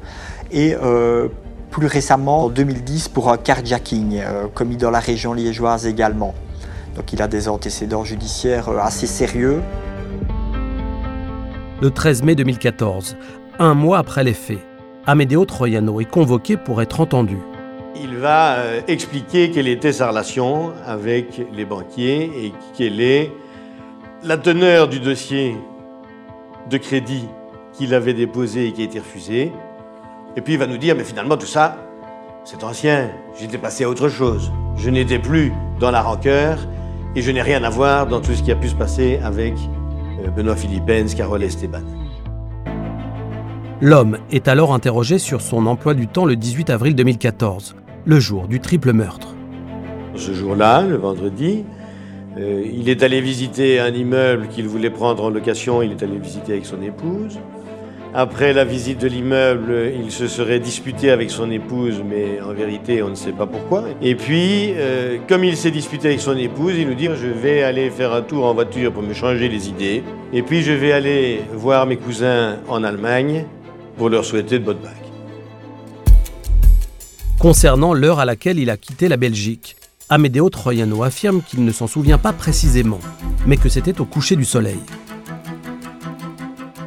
[0.51, 1.29] Et euh,
[1.71, 6.33] plus récemment, en 2010, pour un carjacking euh, commis dans la région liégeoise également.
[6.97, 9.61] Donc il a des antécédents judiciaires assez sérieux.
[11.81, 13.15] Le 13 mai 2014,
[13.59, 14.59] un mois après les faits,
[15.05, 17.37] Amedeo Troyano est convoqué pour être entendu
[17.95, 23.31] il va euh, expliquer quelle était sa relation avec les banquiers et quelle est
[24.23, 25.55] la teneur du dossier
[26.69, 27.27] de crédit
[27.73, 29.51] qu'il avait déposé et qui a été refusé.
[30.35, 31.77] Et puis il va nous dire, mais finalement tout ça,
[32.45, 34.51] c'est ancien, j'étais passé à autre chose.
[34.77, 36.57] Je n'étais plus dans la rancœur
[37.15, 39.53] et je n'ai rien à voir dans tout ce qui a pu se passer avec
[40.23, 41.83] euh, Benoît Philippens, Carole Esteban.
[43.81, 47.75] L'homme est alors interrogé sur son emploi du temps le 18 avril 2014
[48.05, 49.29] le jour du triple meurtre.
[50.15, 51.63] Ce jour-là, le vendredi,
[52.37, 56.17] euh, il est allé visiter un immeuble qu'il voulait prendre en location, il est allé
[56.17, 57.39] visiter avec son épouse.
[58.15, 63.01] Après la visite de l'immeuble, il se serait disputé avec son épouse, mais en vérité,
[63.01, 63.85] on ne sait pas pourquoi.
[64.03, 67.63] Et puis, euh, comme il s'est disputé avec son épouse, il nous dit Je vais
[67.63, 70.03] aller faire un tour en voiture pour me changer les idées.
[70.31, 73.45] Et puis, je vais aller voir mes cousins en Allemagne
[73.97, 75.02] pour leur souhaiter de bonnes Pâques
[77.43, 79.75] concernant l'heure à laquelle il a quitté la Belgique.
[80.07, 83.01] Amedeo Troiano affirme qu'il ne s'en souvient pas précisément,
[83.45, 84.79] mais que c'était au coucher du soleil.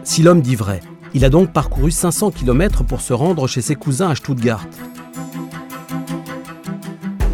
[0.03, 0.81] Si l'homme dit vrai,
[1.13, 4.65] il a donc parcouru 500 km pour se rendre chez ses cousins à Stuttgart.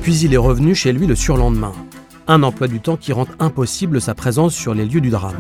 [0.01, 1.75] Puis il est revenu chez lui le surlendemain,
[2.27, 5.39] un emploi du temps qui rend impossible sa présence sur les lieux du drame.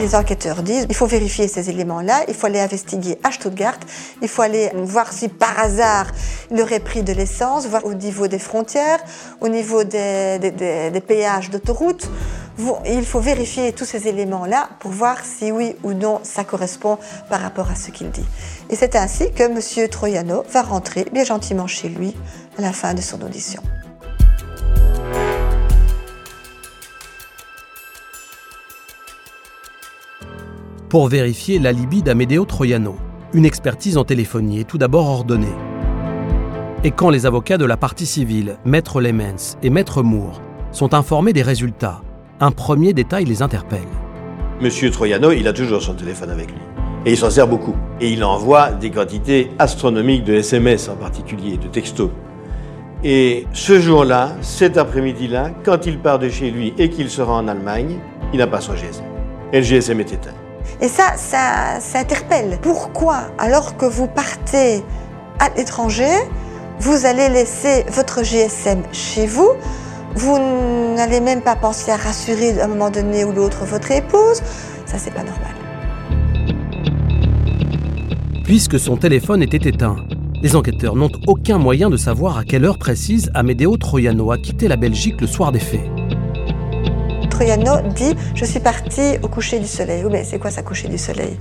[0.00, 3.78] Les enquêteurs disent il faut vérifier ces éléments-là, il faut aller investiguer à Stuttgart,
[4.22, 6.06] il faut aller voir si par hasard
[6.50, 8.98] il aurait pris de l'essence, voir au niveau des frontières,
[9.42, 12.08] au niveau des, des péages d'autoroute.
[12.86, 16.96] Il faut vérifier tous ces éléments-là pour voir si oui ou non ça correspond
[17.28, 18.26] par rapport à ce qu'il dit.
[18.70, 19.88] Et c'est ainsi que M.
[19.88, 22.16] Troiano va rentrer bien gentiment chez lui
[22.58, 23.62] à la fin de son audition.
[30.90, 32.96] Pour vérifier l'alibi d'Amedeo Troiano.
[33.32, 35.54] Une expertise en téléphonie est tout d'abord ordonnée.
[36.82, 41.32] Et quand les avocats de la partie civile, Maître Lemens et Maître Moore, sont informés
[41.32, 42.02] des résultats,
[42.40, 43.78] un premier détail les interpelle.
[44.60, 46.58] Monsieur Troiano, il a toujours son téléphone avec lui.
[47.06, 47.76] Et il s'en sert beaucoup.
[48.00, 52.10] Et il envoie des quantités astronomiques de SMS en particulier, de textos.
[53.04, 57.46] Et ce jour-là, cet après-midi-là, quand il part de chez lui et qu'il sera en
[57.46, 58.00] Allemagne,
[58.32, 59.04] il n'a pas son GSM.
[59.52, 60.39] Et le GSM est éteint.
[60.80, 62.58] Et ça, ça, interpelle.
[62.62, 64.82] Pourquoi, alors que vous partez
[65.38, 66.10] à l'étranger,
[66.80, 69.50] vous allez laisser votre GSM chez vous?
[70.14, 70.38] Vous
[70.96, 74.42] n'allez même pas penser à rassurer à un moment donné ou l'autre votre épouse?
[74.86, 75.54] Ça, c'est pas normal.
[78.44, 79.96] Puisque son téléphone était éteint,
[80.42, 84.68] les enquêteurs n'ont aucun moyen de savoir à quelle heure précise Amedeo Troiano a quitté
[84.68, 85.99] la Belgique le soir des faits.
[87.40, 90.02] Dit Je suis parti au coucher du soleil.
[90.04, 91.38] Oui, mais c'est quoi ça, coucher du soleil?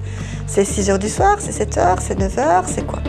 [0.48, 3.00] C'est 6 heures du soir C'est 7 heures C'est 9 heures C'est quoi?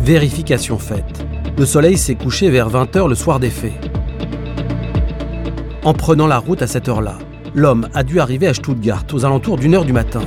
[0.00, 1.24] Vérification faite.
[1.56, 3.72] Le soleil s'est couché vers 20 heures le soir des faits.
[5.82, 7.16] En prenant la route à cette heure-là,
[7.54, 10.20] l'homme a dû arriver à Stuttgart aux alentours d'une heure du matin.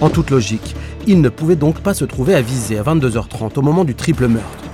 [0.00, 0.74] En toute logique,
[1.06, 4.26] il ne pouvait donc pas se trouver à viser à 22h30 au moment du triple
[4.26, 4.64] meurtre.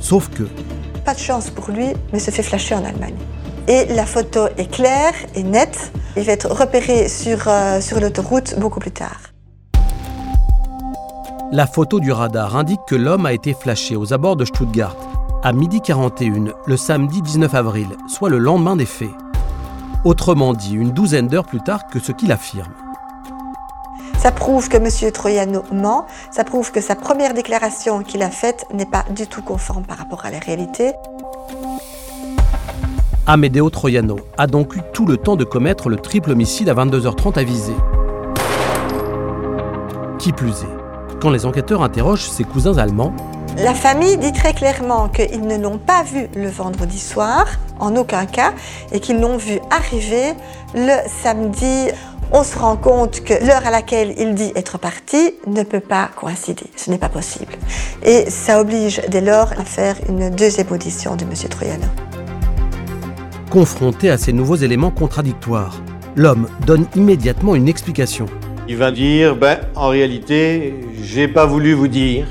[0.00, 0.42] Sauf que...
[1.06, 3.14] Pas de chance pour lui, mais se fait flasher en Allemagne
[3.68, 5.92] et la photo est claire et nette.
[6.16, 9.20] Il va être repéré sur, euh, sur l'autoroute beaucoup plus tard.
[11.52, 14.96] La photo du radar indique que l'homme a été flashé aux abords de Stuttgart
[15.42, 19.10] à midi 41 le samedi 19 avril, soit le lendemain des faits.
[20.04, 22.72] Autrement dit, une douzaine d'heures plus tard que ce qu'il affirme.
[24.18, 25.12] Ça prouve que M.
[25.12, 29.42] Troyano ment, ça prouve que sa première déclaration qu'il a faite n'est pas du tout
[29.42, 30.94] conforme par rapport à la réalité.
[33.28, 37.36] Amedeo Troiano a donc eu tout le temps de commettre le triple homicide à 22h30
[37.36, 37.72] à Visé.
[40.20, 43.12] Qui plus est, quand les enquêteurs interrogent ses cousins allemands,
[43.58, 47.46] la famille dit très clairement qu'ils ne l'ont pas vu le vendredi soir,
[47.80, 48.52] en aucun cas,
[48.92, 50.34] et qu'ils l'ont vu arriver
[50.74, 51.88] le samedi.
[52.30, 56.10] On se rend compte que l'heure à laquelle il dit être parti ne peut pas
[56.14, 56.66] coïncider.
[56.76, 57.54] Ce n'est pas possible.
[58.04, 61.32] Et ça oblige dès lors à faire une deuxième audition de M.
[61.48, 61.86] Troyano.
[63.50, 65.80] Confronté à ces nouveaux éléments contradictoires,
[66.16, 68.26] l'homme donne immédiatement une explication.
[68.68, 72.26] Il va dire Ben, en réalité, j'ai pas voulu vous dire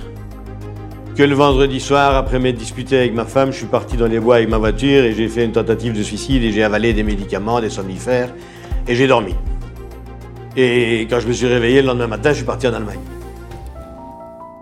[1.15, 4.19] que le vendredi soir, après m'être disputé avec ma femme, je suis parti dans les
[4.19, 7.03] bois avec ma voiture et j'ai fait une tentative de suicide et j'ai avalé des
[7.03, 8.33] médicaments, des somnifères
[8.85, 9.35] et j'ai dormi.
[10.57, 12.99] Et quand je me suis réveillé le lendemain matin, je suis parti en Allemagne.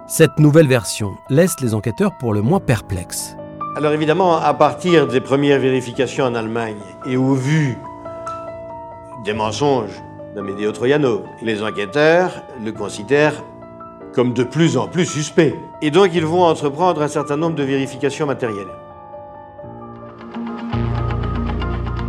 [0.07, 3.35] Cette nouvelle version laisse les enquêteurs pour le moins perplexes.
[3.75, 7.75] Alors évidemment, à partir des premières vérifications en Allemagne et au vu
[9.25, 9.99] des mensonges
[10.35, 13.43] d'Amedeo Troiano, les enquêteurs le considèrent
[14.13, 15.55] comme de plus en plus suspect.
[15.81, 18.67] Et donc ils vont entreprendre un certain nombre de vérifications matérielles.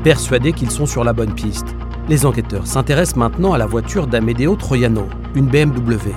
[0.03, 1.75] Persuadés qu'ils sont sur la bonne piste,
[2.11, 6.13] les enquêteurs s'intéressent maintenant à la voiture d'Amedeo Troiano, une BMW.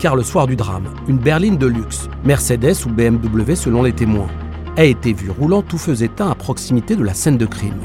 [0.00, 4.28] Car le soir du drame, une berline de luxe, Mercedes ou BMW selon les témoins,
[4.78, 7.80] a été vue roulant tout feu éteint à proximité de la scène de crime.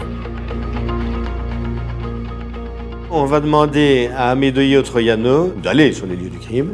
[3.10, 6.73] On va demander à Amedeo Troiano d'aller sur les lieux du crime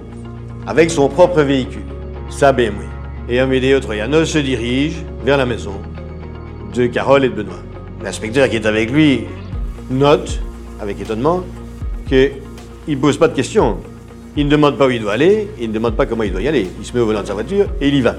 [0.68, 1.86] avec son propre véhicule,
[2.30, 2.84] sa BMW.
[3.30, 5.76] Et Amedeo Troiano se dirige vers la maison
[6.76, 7.64] de Carole et de Benoît.
[8.04, 9.24] L'inspecteur qui est avec lui
[9.90, 10.42] note,
[10.82, 11.46] avec étonnement,
[12.10, 12.34] qu'il
[12.90, 13.78] ne pose pas de questions.
[14.36, 16.42] Il ne demande pas où il doit aller, il ne demande pas comment il doit
[16.42, 16.68] y aller.
[16.78, 18.16] Il se met au volant de sa voiture et il y va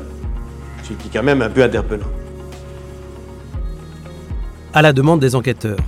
[0.90, 2.10] ce qui est quand même un peu interpellant.
[4.72, 5.78] À la demande des enquêteurs,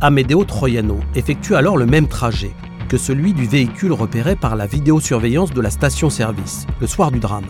[0.00, 2.52] Amedeo Troiano effectue alors le même trajet
[2.88, 7.46] que celui du véhicule repéré par la vidéosurveillance de la station-service le soir du drame.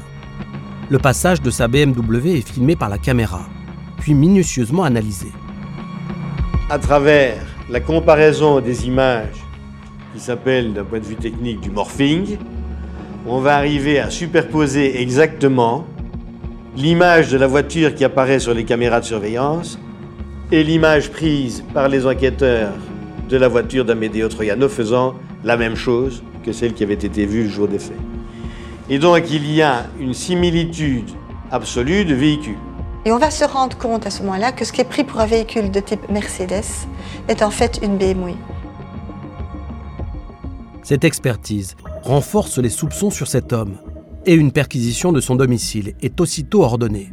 [0.90, 3.42] Le passage de sa BMW est filmé par la caméra,
[3.99, 5.29] puis minutieusement analysé.
[6.68, 7.38] À travers
[7.70, 9.44] la comparaison des images
[10.12, 12.37] qui s'appelle d'un point de vue technique du morphing,
[13.27, 15.87] on va arriver à superposer exactement
[16.76, 19.78] l'image de la voiture qui apparaît sur les caméras de surveillance
[20.52, 22.72] et l'image prise par les enquêteurs
[23.28, 27.44] de la voiture d'Amedeo Troiano faisant la même chose que celle qui avait été vue
[27.44, 27.98] le jour des faits.
[28.88, 31.11] Et donc il y a une similitude
[31.50, 32.59] absolue de véhicules.
[33.04, 35.20] Et on va se rendre compte à ce moment-là que ce qui est pris pour
[35.20, 36.87] un véhicule de type Mercedes
[37.28, 38.35] est en fait une BMW.
[40.83, 43.76] Cette expertise renforce les soupçons sur cet homme
[44.26, 47.12] et une perquisition de son domicile est aussitôt ordonnée.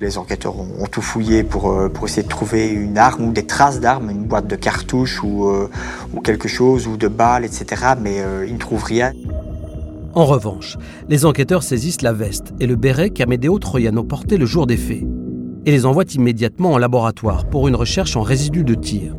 [0.00, 3.46] Les enquêteurs ont, tout fouillé pour, euh, pour, essayer de trouver une arme ou des
[3.46, 5.70] traces d'armes, une boîte de cartouches ou, euh,
[6.12, 7.92] ou, quelque chose, ou de balles, etc.
[8.00, 9.12] Mais euh, ils ne trouvent rien.
[10.14, 10.76] En revanche,
[11.08, 15.04] les enquêteurs saisissent la veste et le béret qu'Amedeo Troiano portait le jour des faits
[15.64, 19.14] et les envoient immédiatement en laboratoire pour une recherche en résidus de tir.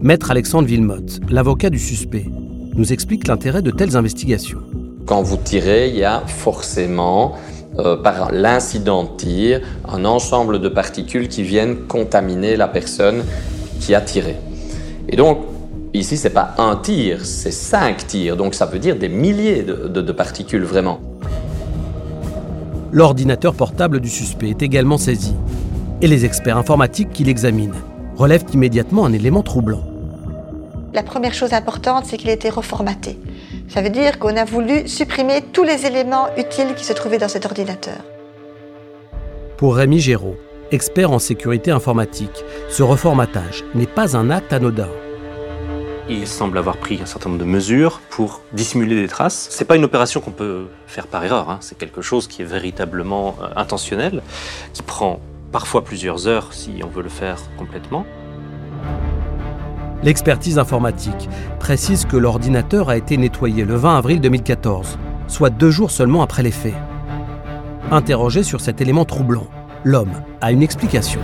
[0.00, 2.26] Maître Alexandre Villemotte, l'avocat du suspect,
[2.74, 4.62] nous explique l'intérêt de telles investigations.
[5.06, 7.34] Quand vous tirez, il y a forcément,
[7.78, 13.24] euh, par l'incident de tir, un ensemble de particules qui viennent contaminer la personne
[13.80, 14.36] qui a tiré.
[15.08, 15.38] Et donc,
[15.94, 18.36] ici, ce n'est pas un tir, c'est cinq tirs.
[18.36, 21.00] Donc, ça veut dire des milliers de particules, vraiment.
[22.92, 25.34] L'ordinateur portable du suspect est également saisi.
[26.02, 27.76] Et les experts informatiques qui l'examinent
[28.16, 29.82] relèvent immédiatement un élément troublant.
[30.92, 33.16] La première chose importante, c'est qu'il a été reformaté.
[33.68, 37.28] Ça veut dire qu'on a voulu supprimer tous les éléments utiles qui se trouvaient dans
[37.28, 37.98] cet ordinateur.
[39.56, 40.36] Pour Rémi Géraud,
[40.70, 44.88] expert en sécurité informatique, ce reformatage n'est pas un acte anodin.
[46.08, 49.46] Il semble avoir pris un certain nombre de mesures pour dissimuler des traces.
[49.50, 51.50] C'est pas une opération qu'on peut faire par erreur.
[51.50, 51.58] Hein.
[51.60, 54.22] C'est quelque chose qui est véritablement euh, intentionnel,
[54.72, 55.20] qui prend
[55.52, 58.06] parfois plusieurs heures si on veut le faire complètement.
[60.02, 61.28] L'expertise informatique
[61.58, 64.98] précise que l'ordinateur a été nettoyé le 20 avril 2014,
[65.28, 66.74] soit deux jours seulement après les faits.
[67.90, 69.46] Interrogé sur cet élément troublant,
[69.84, 71.20] l'homme a une explication.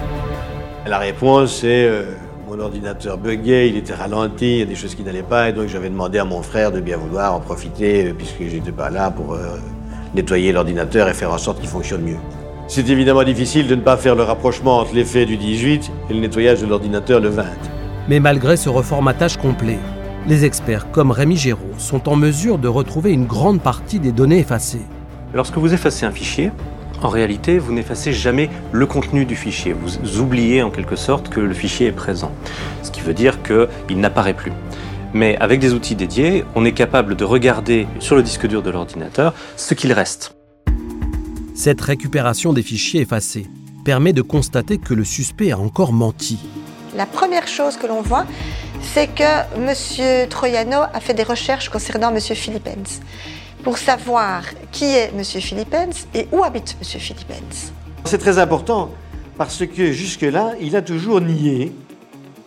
[0.87, 2.05] La réponse est euh,
[2.47, 5.53] mon ordinateur buguait, il était ralenti, il y a des choses qui n'allaient pas, et
[5.55, 8.91] donc j'avais demandé à mon frère de bien vouloir en profiter, euh, puisque j'étais pas
[8.91, 9.57] là, pour euh,
[10.14, 12.18] nettoyer l'ordinateur et faire en sorte qu'il fonctionne mieux.
[12.68, 16.20] C'est évidemment difficile de ne pas faire le rapprochement entre l'effet du 18 et le
[16.20, 17.45] nettoyage de l'ordinateur le 20.
[18.09, 19.79] Mais malgré ce reformatage complet,
[20.29, 24.41] Les experts comme Rémi Géraud sont en mesure de retrouver une grande partie des données
[24.41, 24.83] effacées.
[25.33, 26.51] Lorsque vous effacez un fichier,
[27.01, 29.73] en réalité, vous n'effacez jamais le contenu du fichier.
[29.73, 32.33] Vous oubliez en quelque sorte que le fichier est présent.
[32.83, 34.51] Ce qui veut dire qu'il n'apparaît plus.
[35.15, 38.71] Mais avec des outils dédiés, on est capable de regarder sur le disque dur de
[38.71, 40.35] l'ordinateur ce qu'il reste.
[41.55, 43.47] Cette récupération des fichiers effacés
[43.85, 46.41] permet de constater que le suspect a encore menti.
[46.97, 48.24] La première chose que l'on voit,
[48.80, 49.22] c'est que
[49.55, 50.28] M.
[50.30, 52.18] Troiano a fait des recherches concernant M.
[52.20, 53.03] Philippens
[53.62, 54.42] pour savoir
[54.72, 55.22] qui est M.
[55.22, 57.01] Philippens et où habite M.
[57.01, 57.72] Philippens.
[58.05, 58.90] C'est très important
[59.36, 61.72] parce que jusque-là, il a toujours nié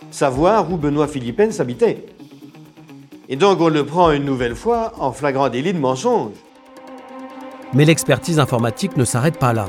[0.09, 2.07] savoir où Benoît Philippens habitait.
[3.27, 6.31] Et donc on le prend une nouvelle fois en flagrant délit de mensonge.
[7.75, 9.67] Mais l'expertise informatique ne s'arrête pas là,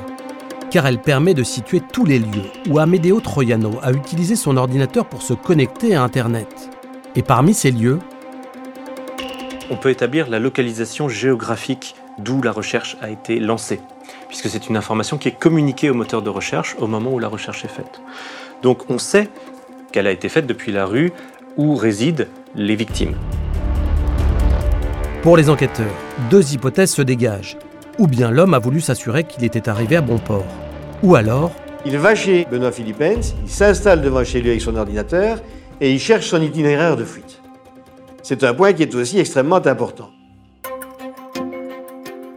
[0.71, 5.07] car elle permet de situer tous les lieux où Amedeo Troiano a utilisé son ordinateur
[5.07, 6.71] pour se connecter à Internet.
[7.17, 7.99] Et parmi ces lieux,
[9.71, 13.81] on peut établir la localisation géographique d'où la recherche a été lancée,
[14.29, 17.29] puisque c'est une information qui est communiquée au moteur de recherche au moment où la
[17.29, 18.01] recherche est faite.
[18.63, 19.29] Donc on sait
[19.93, 21.13] qu'elle a été faite depuis la rue
[21.57, 23.17] où résident les victimes.
[25.23, 25.95] Pour les enquêteurs,
[26.31, 27.59] deux hypothèses se dégagent.
[28.01, 30.47] Ou bien l'homme a voulu s'assurer qu'il était arrivé à bon port.
[31.03, 31.53] Ou alors...
[31.85, 35.39] Il va chez Benoît Philippens, il s'installe devant chez lui avec son ordinateur
[35.83, 37.43] et il cherche son itinéraire de fuite.
[38.23, 40.09] C'est un point qui est aussi extrêmement important.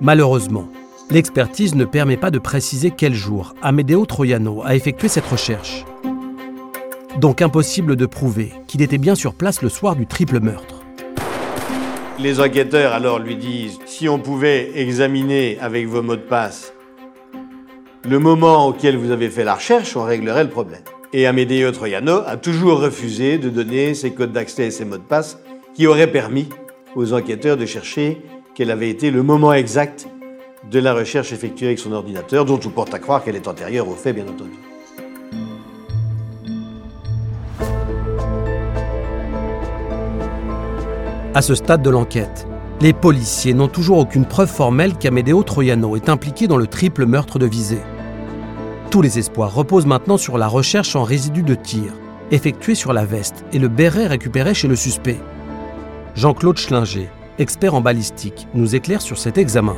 [0.02, 0.68] Malheureusement,
[1.10, 5.86] l'expertise ne permet pas de préciser quel jour Amedeo Troiano a effectué cette recherche.
[7.22, 10.73] Donc impossible de prouver qu'il était bien sur place le soir du triple meurtre.
[12.20, 16.74] Les enquêteurs alors lui disent si on pouvait examiner avec vos mots de passe
[18.08, 20.82] le moment auquel vous avez fait la recherche, on réglerait le problème.
[21.14, 25.04] Et Amedeo Troiano a toujours refusé de donner ses codes d'accès et ses mots de
[25.04, 25.40] passe
[25.74, 26.50] qui auraient permis
[26.96, 28.22] aux enquêteurs de chercher
[28.56, 30.08] quel avait été le moment exact
[30.70, 33.88] de la recherche effectuée avec son ordinateur, dont tout porte à croire qu'elle est antérieure
[33.88, 34.52] au fait, bien entendu.
[41.36, 42.46] À ce stade de l'enquête,
[42.80, 47.40] les policiers n'ont toujours aucune preuve formelle qu'Amedeo Troiano est impliqué dans le triple meurtre
[47.40, 47.82] de Visée.
[48.92, 51.92] Tous les espoirs reposent maintenant sur la recherche en résidus de tir,
[52.30, 55.18] effectuée sur la veste et le béret récupéré chez le suspect.
[56.14, 57.10] Jean-Claude Schlinger,
[57.40, 59.76] expert en balistique, nous éclaire sur cet examen.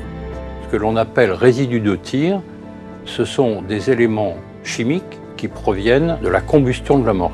[0.65, 2.41] Ce que l'on appelle résidus de tir,
[3.05, 4.35] ce sont des éléments
[4.65, 7.33] chimiques qui proviennent de la combustion de l'amorce.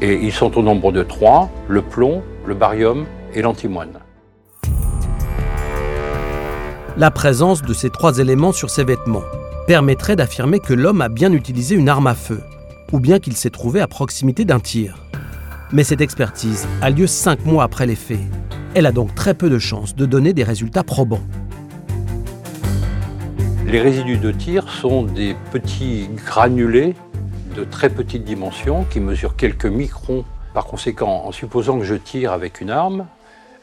[0.00, 3.04] Et ils sont au nombre de trois, le plomb, le barium
[3.34, 4.00] et l'antimoine.
[6.96, 9.22] La présence de ces trois éléments sur ses vêtements
[9.68, 12.40] permettrait d'affirmer que l'homme a bien utilisé une arme à feu,
[12.92, 15.04] ou bien qu'il s'est trouvé à proximité d'un tir.
[15.70, 18.18] Mais cette expertise a lieu cinq mois après les faits.
[18.74, 21.22] Elle a donc très peu de chances de donner des résultats probants.
[23.66, 26.94] Les résidus de tir sont des petits granulés
[27.54, 30.24] de très petite dimension qui mesurent quelques microns.
[30.54, 33.06] Par conséquent, en supposant que je tire avec une arme,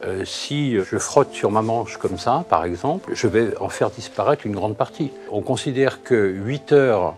[0.04, 3.90] euh, si je frotte sur ma manche comme ça, par exemple, je vais en faire
[3.90, 5.10] disparaître une grande partie.
[5.30, 7.14] On considère que 8 heures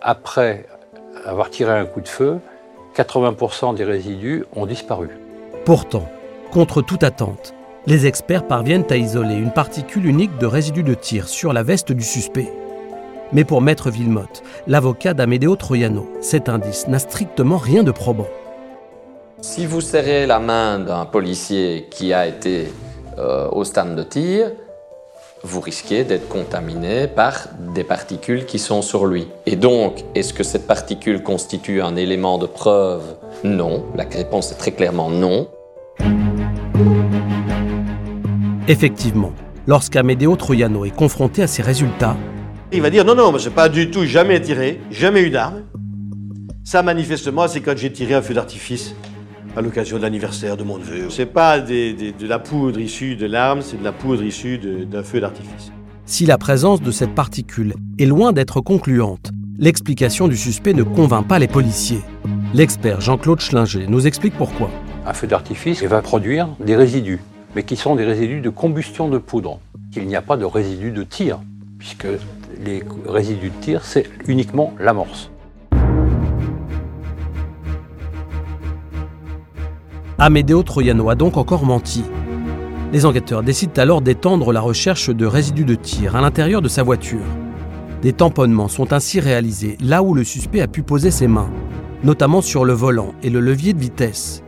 [0.00, 0.66] après
[1.24, 2.38] avoir tiré un coup de feu,
[2.96, 5.08] 80% des résidus ont disparu.
[5.64, 6.08] Pourtant,
[6.52, 7.54] contre toute attente,
[7.86, 11.92] les experts parviennent à isoler une particule unique de résidus de tir sur la veste
[11.92, 12.50] du suspect.
[13.32, 18.26] Mais pour Maître Villemotte, l'avocat d'Amedeo Troiano, cet indice n'a strictement rien de probant.
[19.42, 22.70] Si vous serrez la main d'un policier qui a été
[23.18, 24.50] euh, au stand de tir,
[25.42, 29.28] vous risquez d'être contaminé par des particules qui sont sur lui.
[29.46, 33.02] Et donc, est-ce que cette particule constitue un élément de preuve?
[33.42, 33.86] Non.
[33.96, 35.48] La réponse est très clairement non.
[38.68, 39.32] Effectivement,
[39.66, 42.16] lorsqu'Amedeo Troiano est confronté à ces résultats,
[42.72, 45.62] il va dire non, non, je n'ai pas du tout jamais tiré, jamais eu d'arme.
[46.62, 48.94] Ça, manifestement, c'est quand j'ai tiré un feu d'artifice
[49.56, 51.10] à l'occasion de l'anniversaire de mon neveu.
[51.10, 55.20] C'est pas de la poudre issue de l'arme, c'est de la poudre issue d'un feu
[55.20, 55.72] d'artifice.
[56.06, 61.26] Si la présence de cette particule est loin d'être concluante, l'explication du suspect ne convainc
[61.28, 62.02] pas les policiers.
[62.54, 64.70] L'expert Jean-Claude Schlinger nous explique pourquoi.
[65.06, 67.20] Un feu d'artifice va produire des résidus,
[67.54, 69.60] mais qui sont des résidus de combustion de poudre.
[69.96, 71.40] Il n'y a pas de résidus de tir,
[71.78, 72.06] puisque
[72.64, 75.30] les résidus de tir, c'est uniquement l'amorce.
[80.22, 82.04] Amedeo Troiano a donc encore menti.
[82.92, 86.82] Les enquêteurs décident alors d'étendre la recherche de résidus de tir à l'intérieur de sa
[86.82, 87.24] voiture.
[88.02, 91.48] Des tamponnements sont ainsi réalisés là où le suspect a pu poser ses mains,
[92.04, 94.42] notamment sur le volant et le levier de vitesse.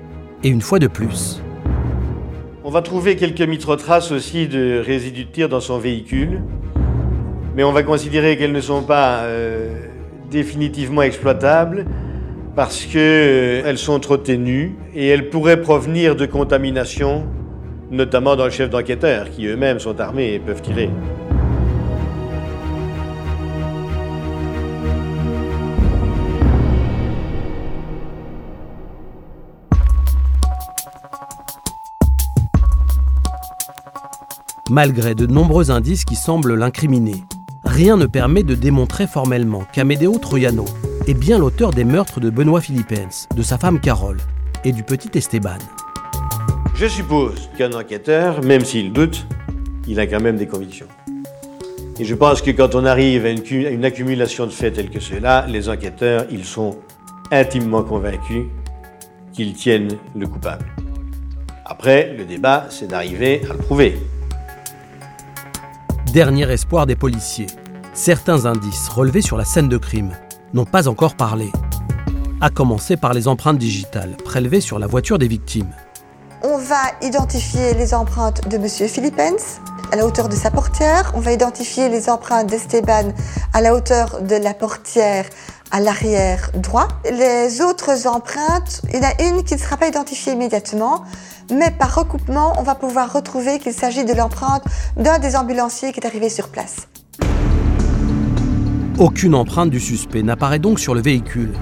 [0.44, 1.42] Et une fois de plus,
[2.64, 6.42] On va trouver quelques microtraces aussi de résidus de tir dans son véhicule,
[7.56, 9.86] mais on va considérer qu'elles ne sont pas euh,
[10.30, 11.86] définitivement exploitables
[12.54, 17.24] parce qu'elles euh, sont trop ténues et elles pourraient provenir de contamination,
[17.90, 20.90] notamment dans le chef d'enquêteur, qui eux-mêmes sont armés et peuvent tirer.
[34.70, 37.24] Malgré de nombreux indices qui semblent l'incriminer,
[37.64, 40.64] rien ne permet de démontrer formellement qu'Amedeo Troiano
[41.08, 44.18] est bien l'auteur des meurtres de Benoît Philippens, de sa femme Carole
[44.64, 45.58] et du petit Esteban.
[46.74, 49.26] Je suppose qu'un enquêteur, même s'il doute,
[49.88, 50.86] il a quand même des convictions.
[51.98, 54.90] Et je pense que quand on arrive à une, à une accumulation de faits tels
[54.90, 56.78] que ceux-là, les enquêteurs, ils sont
[57.30, 58.46] intimement convaincus
[59.32, 60.66] qu'ils tiennent le coupable.
[61.64, 63.98] Après, le débat, c'est d'arriver à le prouver.
[66.12, 67.46] Dernier espoir des policiers.
[67.94, 70.12] Certains indices relevés sur la scène de crime
[70.54, 71.50] n'ont pas encore parlé.
[72.40, 75.72] À commencer par les empreintes digitales prélevées sur la voiture des victimes.
[76.42, 78.68] On va identifier les empreintes de M.
[78.88, 79.60] Philippens
[79.92, 81.12] à la hauteur de sa portière.
[81.14, 83.12] On va identifier les empreintes d'Esteban
[83.52, 85.26] à la hauteur de la portière
[85.70, 86.88] à l'arrière droit.
[87.10, 91.04] Les autres empreintes, il y en a une qui ne sera pas identifiée immédiatement,
[91.50, 94.64] mais par recoupement, on va pouvoir retrouver qu'il s'agit de l'empreinte
[94.96, 96.88] d'un des ambulanciers qui est arrivé sur place.
[98.98, 101.52] Aucune empreinte du suspect n'apparaît donc sur le véhicule.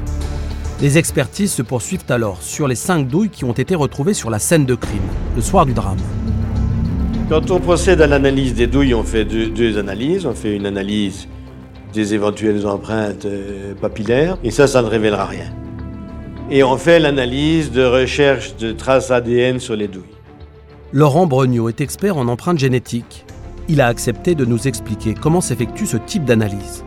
[0.80, 4.40] Les expertises se poursuivent alors sur les cinq douilles qui ont été retrouvées sur la
[4.40, 4.98] scène de crime,
[5.36, 5.98] le soir du drame.
[7.28, 10.26] Quand on procède à l'analyse des douilles, on fait deux, deux analyses.
[10.26, 11.28] On fait une analyse
[11.92, 15.52] des éventuelles empreintes euh, papillaires, et ça, ça ne révélera rien.
[16.50, 20.02] Et on fait l'analyse de recherche de traces ADN sur les douilles.
[20.92, 23.24] Laurent Brognaud est expert en empreintes génétiques.
[23.68, 26.82] Il a accepté de nous expliquer comment s'effectue ce type d'analyse.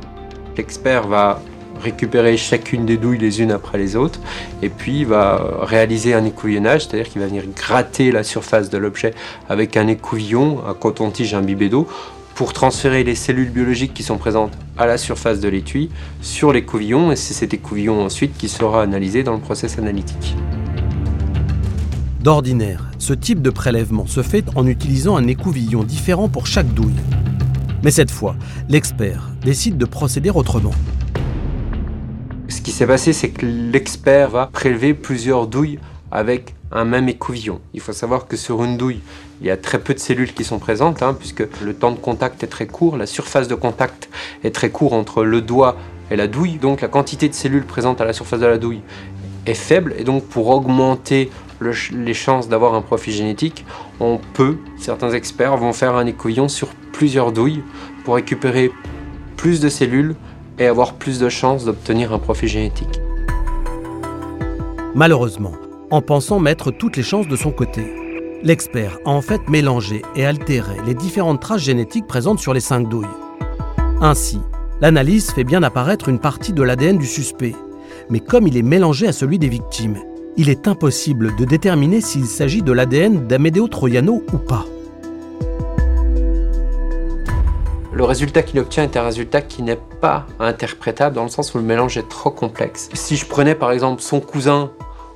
[0.57, 1.41] L'expert va
[1.81, 4.19] récupérer chacune des douilles les unes après les autres
[4.61, 9.13] et puis va réaliser un écouvillonnage, c'est-à-dire qu'il va venir gratter la surface de l'objet
[9.49, 11.87] avec un écouvillon, un coton-tige imbibé d'eau
[12.35, 15.89] pour transférer les cellules biologiques qui sont présentes à la surface de l'étui
[16.21, 20.35] sur l'écouvillon et c'est cet écouvillon ensuite qui sera analysé dans le process analytique.
[22.21, 26.93] D'ordinaire, ce type de prélèvement se fait en utilisant un écouvillon différent pour chaque douille.
[27.83, 28.35] Mais cette fois,
[28.69, 30.71] l'expert décide de procéder autrement.
[32.47, 35.79] Ce qui s'est passé, c'est que l'expert va prélever plusieurs douilles
[36.09, 37.59] avec un même écouvillon.
[37.73, 39.01] Il faut savoir que sur une douille,
[39.41, 41.97] il y a très peu de cellules qui sont présentes, hein, puisque le temps de
[41.97, 44.09] contact est très court, la surface de contact
[44.45, 45.75] est très court entre le doigt
[46.09, 48.81] et la douille, donc la quantité de cellules présentes à la surface de la douille
[49.45, 51.29] est faible, et donc pour augmenter
[51.91, 53.65] les chances d'avoir un profil génétique,
[53.99, 57.63] on peut, certains experts vont faire un écouvillon sur plusieurs douilles
[58.03, 58.71] pour récupérer
[59.37, 60.15] plus de cellules
[60.59, 62.99] et avoir plus de chances d'obtenir un profil génétique.
[64.95, 65.53] Malheureusement,
[65.89, 67.83] en pensant mettre toutes les chances de son côté,
[68.43, 72.87] l'expert a en fait mélangé et altéré les différentes traces génétiques présentes sur les cinq
[72.89, 73.07] douilles.
[74.01, 74.39] Ainsi,
[74.81, 77.55] l'analyse fait bien apparaître une partie de l'ADN du suspect,
[78.09, 79.97] mais comme il est mélangé à celui des victimes,
[80.37, 84.65] il est impossible de déterminer s'il s'agit de l'ADN d'Amedeo Troiano ou pas.
[87.91, 91.59] Le résultat qu'il obtient est un résultat qui n'est pas interprétable dans le sens où
[91.59, 92.89] le mélange est trop complexe.
[92.93, 94.71] Si je prenais par exemple son cousin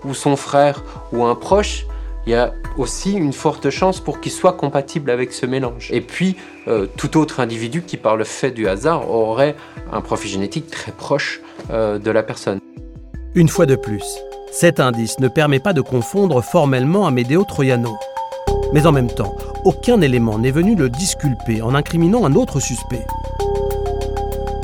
[0.05, 1.87] ou son frère ou un proche,
[2.27, 5.89] il y a aussi une forte chance pour qu'il soit compatible avec ce mélange.
[5.91, 6.35] Et puis,
[6.67, 9.55] euh, tout autre individu qui, par le fait du hasard, aurait
[9.91, 11.41] un profil génétique très proche
[11.71, 12.59] euh, de la personne.
[13.33, 14.03] Une fois de plus,
[14.51, 17.97] cet indice ne permet pas de confondre formellement Amedeo Troiano.
[18.73, 23.05] Mais en même temps, aucun élément n'est venu le disculper en incriminant un autre suspect.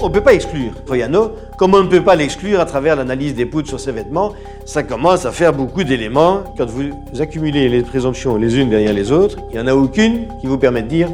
[0.01, 3.36] On ne peut pas exclure Troiano, comme on ne peut pas l'exclure à travers l'analyse
[3.36, 4.34] des poudres sur ses vêtements.
[4.65, 6.43] Ça commence à faire beaucoup d'éléments.
[6.57, 10.27] Quand vous accumulez les présomptions les unes derrière les autres, il n'y en a aucune
[10.41, 11.09] qui vous permet de dire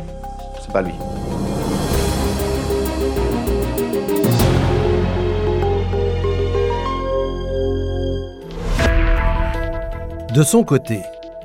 [0.61, 0.93] c'est pas lui.
[10.39, 11.01] De son côté,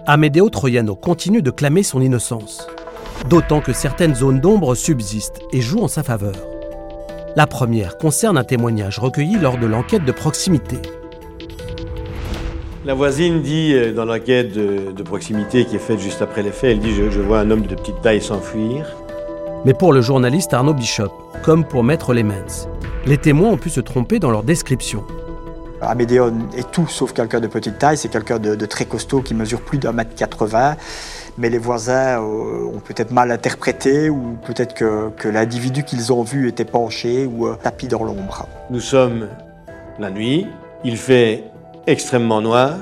[0.06, 2.68] Amedeo Troiano continue de clamer son innocence,
[3.28, 6.36] d'autant que certaines zones d'ombre subsistent et jouent en sa faveur.
[7.34, 10.76] La première concerne un témoignage recueilli lors de l'enquête de proximité.
[12.84, 16.76] La voisine dit euh, dans l'enquête de, proximité qui est faite juste après les faits,
[16.76, 18.94] elle dit je, je vois un homme de petite taille s'enfuir.
[19.64, 21.10] Mais pour le journaliste Arnaud Bishop,
[21.42, 22.68] comme pour Maître Lemens,
[23.06, 25.02] les témoins ont pu se tromper dans leur description.
[25.86, 29.34] Amédéon est tout sauf quelqu'un de petite taille, c'est quelqu'un de, de, très costaud qui
[29.34, 30.76] mesure plus d'un mètre 80
[31.38, 36.22] mais les voisins euh, ont peut-être mal interprété ou peut-être que, que l'individu qu'ils ont
[36.22, 38.46] vu était penché ou euh, tapis dans l'ombre.
[38.70, 39.28] Nous sommes
[39.98, 40.46] la nuit,
[40.84, 41.44] il fait
[41.86, 42.74] extrêmement noir,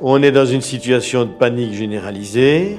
[0.00, 2.78] on est dans une situation de panique généralisée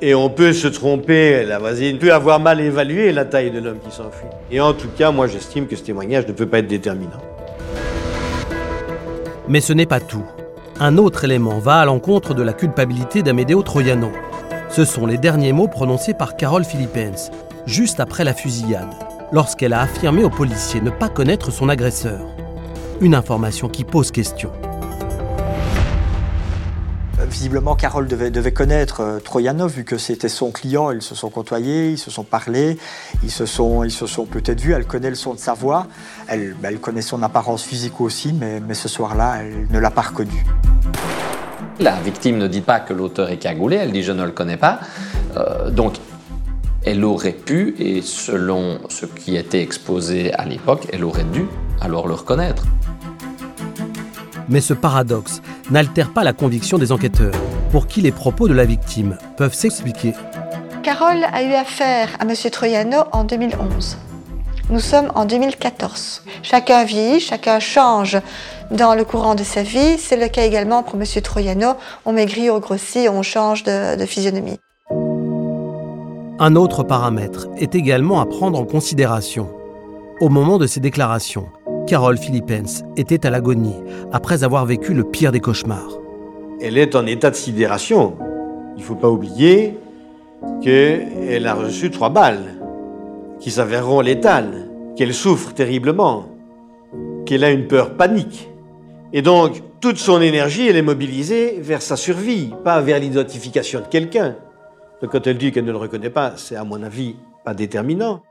[0.00, 3.78] et on peut se tromper, la voisine peut avoir mal évalué la taille de l'homme
[3.78, 4.28] qui s'enfuit.
[4.50, 7.20] Et en tout cas, moi j'estime que ce témoignage ne peut pas être déterminant.
[9.48, 10.24] Mais ce n'est pas tout
[10.78, 14.10] un autre élément va à l'encontre de la culpabilité d'Amedeo Troiano.
[14.68, 17.30] Ce sont les derniers mots prononcés par Carole Philippens,
[17.64, 18.92] juste après la fusillade,
[19.32, 22.20] lorsqu'elle a affirmé aux policiers ne pas connaître son agresseur.
[23.00, 24.50] Une information qui pose question
[27.28, 30.90] visiblement, Carole devait, connaître euh, Troyanov, vu que c'était son client.
[30.90, 32.78] Ils se sont côtoyés, ils se sont parlé,
[33.22, 34.72] ils se sont, sont peut-être vus.
[34.72, 35.86] Elle connaît le son de sa voix.
[36.28, 40.02] Elle, elle connaît son apparence physique aussi, mais, mais ce soir-là, elle ne l'a pas
[40.02, 40.44] reconnu.
[41.78, 44.56] La victime ne dit pas que l'auteur est cagoulé, elle dit je ne le connais
[44.56, 44.80] pas.
[45.36, 45.94] Euh, donc,
[46.84, 51.46] elle aurait pu, et selon ce qui était exposé à l'époque, elle aurait dû
[51.80, 52.64] alors le reconnaître.
[54.48, 57.34] Mais ce paradoxe n'altère pas la conviction des enquêteurs,
[57.70, 60.12] pour qui les propos de la victime peuvent s'expliquer.
[60.82, 62.34] Carole a eu affaire à M.
[62.50, 63.98] Troiano en 2011.
[64.70, 66.22] Nous sommes en 2014.
[66.42, 68.18] Chacun vit, chacun change
[68.70, 69.96] dans le courant de sa vie.
[69.98, 71.04] C'est le cas également pour M.
[71.22, 71.74] Troiano.
[72.04, 74.58] On maigrit, on grossit, on change de, de physionomie.
[76.38, 79.48] Un autre paramètre est également à prendre en considération.
[80.20, 81.46] Au moment de ces déclarations,
[81.86, 83.76] Carole Philippens était à l'agonie
[84.12, 85.98] après avoir vécu le pire des cauchemars.
[86.60, 88.14] Elle est en état de sidération.
[88.76, 89.78] Il ne faut pas oublier
[90.62, 92.56] qu'elle a reçu trois balles
[93.38, 96.26] qui s'avéreront létales, qu'elle souffre terriblement,
[97.24, 98.48] qu'elle a une peur panique.
[99.12, 103.86] Et donc, toute son énergie, elle est mobilisée vers sa survie, pas vers l'identification de
[103.86, 104.34] quelqu'un.
[105.00, 107.14] Donc quand elle dit qu'elle ne le reconnaît pas, c'est à mon avis
[107.44, 108.22] pas déterminant.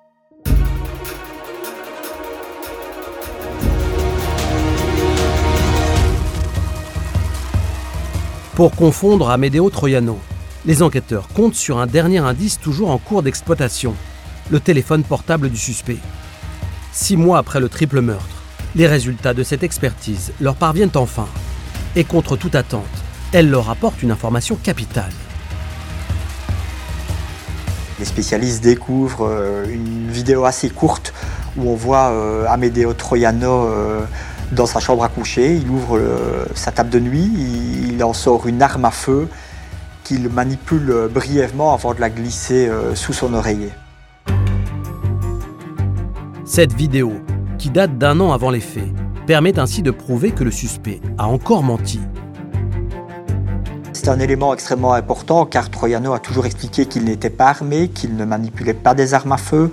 [8.56, 10.18] Pour confondre Amedeo Troiano,
[10.66, 13.93] les enquêteurs comptent sur un dernier indice toujours en cours d'exploitation,
[14.49, 15.97] le téléphone portable du suspect.
[16.93, 18.43] Six mois après le triple meurtre,
[18.74, 21.28] les résultats de cette expertise leur parviennent enfin.
[21.97, 22.86] Et contre toute attente,
[23.34, 25.12] elle leur apporte une information capitale.
[27.99, 31.14] Les spécialistes découvrent euh, une vidéo assez courte
[31.58, 34.06] où on voit euh, Amedeo Troiano euh,
[34.52, 36.00] dans sa chambre à coucher, il ouvre
[36.54, 37.32] sa table de nuit,
[37.89, 39.28] il en sort une arme à feu
[40.06, 43.72] qu'il manipule brièvement avant de la glisser euh, sous son oreiller.
[46.46, 47.14] Cette vidéo,
[47.58, 48.93] qui date d'un an avant les faits,
[49.26, 52.00] permet ainsi de prouver que le suspect a encore menti.
[54.06, 58.16] C'est un élément extrêmement important car Troiano a toujours expliqué qu'il n'était pas armé, qu'il
[58.16, 59.72] ne manipulait pas des armes à feu.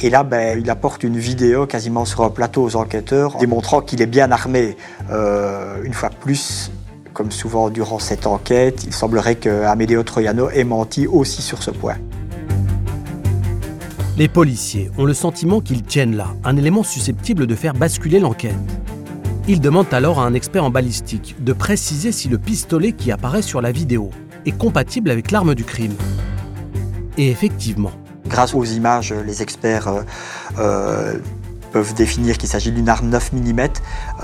[0.00, 4.00] Et là, ben, il apporte une vidéo quasiment sur un plateau aux enquêteurs démontrant qu'il
[4.00, 4.78] est bien armé.
[5.10, 6.70] Euh, une fois de plus,
[7.12, 11.96] comme souvent durant cette enquête, il semblerait que Troiano ait menti aussi sur ce point.
[14.16, 18.56] Les policiers ont le sentiment qu'ils tiennent là un élément susceptible de faire basculer l'enquête.
[19.48, 23.42] Ils demandent alors à un expert en balistique de préciser si le pistolet qui apparaît
[23.42, 24.10] sur la vidéo
[24.44, 25.94] est compatible avec l'arme du crime.
[27.16, 27.92] Et effectivement.
[28.26, 30.02] Grâce aux images, les experts euh,
[30.58, 31.14] euh,
[31.70, 33.68] peuvent définir qu'il s'agit d'une arme 9 mm.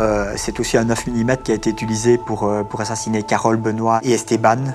[0.00, 4.00] Euh, C'est aussi un 9 mm qui a été utilisé pour, pour assassiner Carole Benoît
[4.02, 4.74] et Esteban.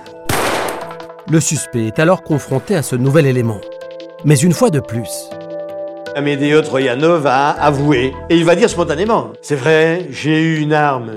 [1.29, 3.59] Le suspect est alors confronté à ce nouvel élément.
[4.23, 5.29] Mais une fois de plus,
[6.17, 8.11] Amedeo Troiano va avouer.
[8.31, 11.11] Et il va dire spontanément C'est vrai, j'ai eu une arme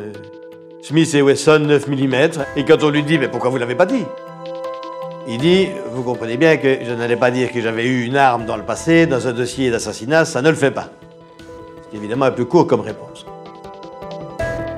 [0.83, 2.15] Smith et Wesson 9 mm.
[2.57, 4.05] Et quand on lui dit Mais pourquoi vous l'avez pas dit?
[5.27, 8.45] Il dit Vous comprenez bien que je n'allais pas dire que j'avais eu une arme
[8.45, 10.91] dans le passé, dans un dossier d'assassinat, ça ne le fait pas.
[11.91, 13.25] C'est évidemment un peu court comme réponse.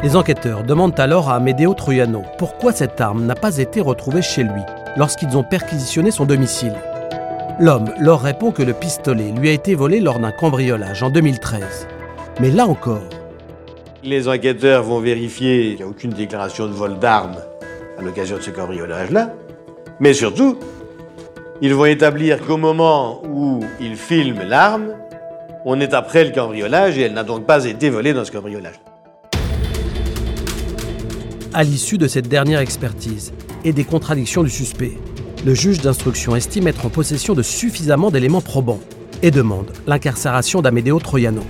[0.04, 4.44] Les enquêteurs demandent alors à Amedeo Troiano pourquoi cette arme n'a pas été retrouvée chez
[4.44, 4.62] lui
[4.96, 6.74] lorsqu'ils ont perquisitionné son domicile.
[7.60, 11.86] L'homme leur répond que le pistolet lui a été volé lors d'un cambriolage en 2013.
[12.40, 13.02] Mais là encore,
[14.02, 17.36] Les enquêteurs vont vérifier qu'il n'y a aucune déclaration de vol d'armes
[17.98, 19.32] à l'occasion de ce cambriolage-là.
[20.00, 20.58] Mais surtout,
[21.60, 24.94] ils vont établir qu'au moment où ils filment l'arme,
[25.64, 28.80] on est après le cambriolage et elle n'a donc pas été volée dans ce cambriolage.
[31.54, 33.32] à l'issue de cette dernière expertise
[33.64, 34.92] et des contradictions du suspect,
[35.44, 38.80] le juge d'instruction estime être en possession de suffisamment d'éléments probants
[39.22, 41.42] et demande l'incarcération d'Amedeo Troiano.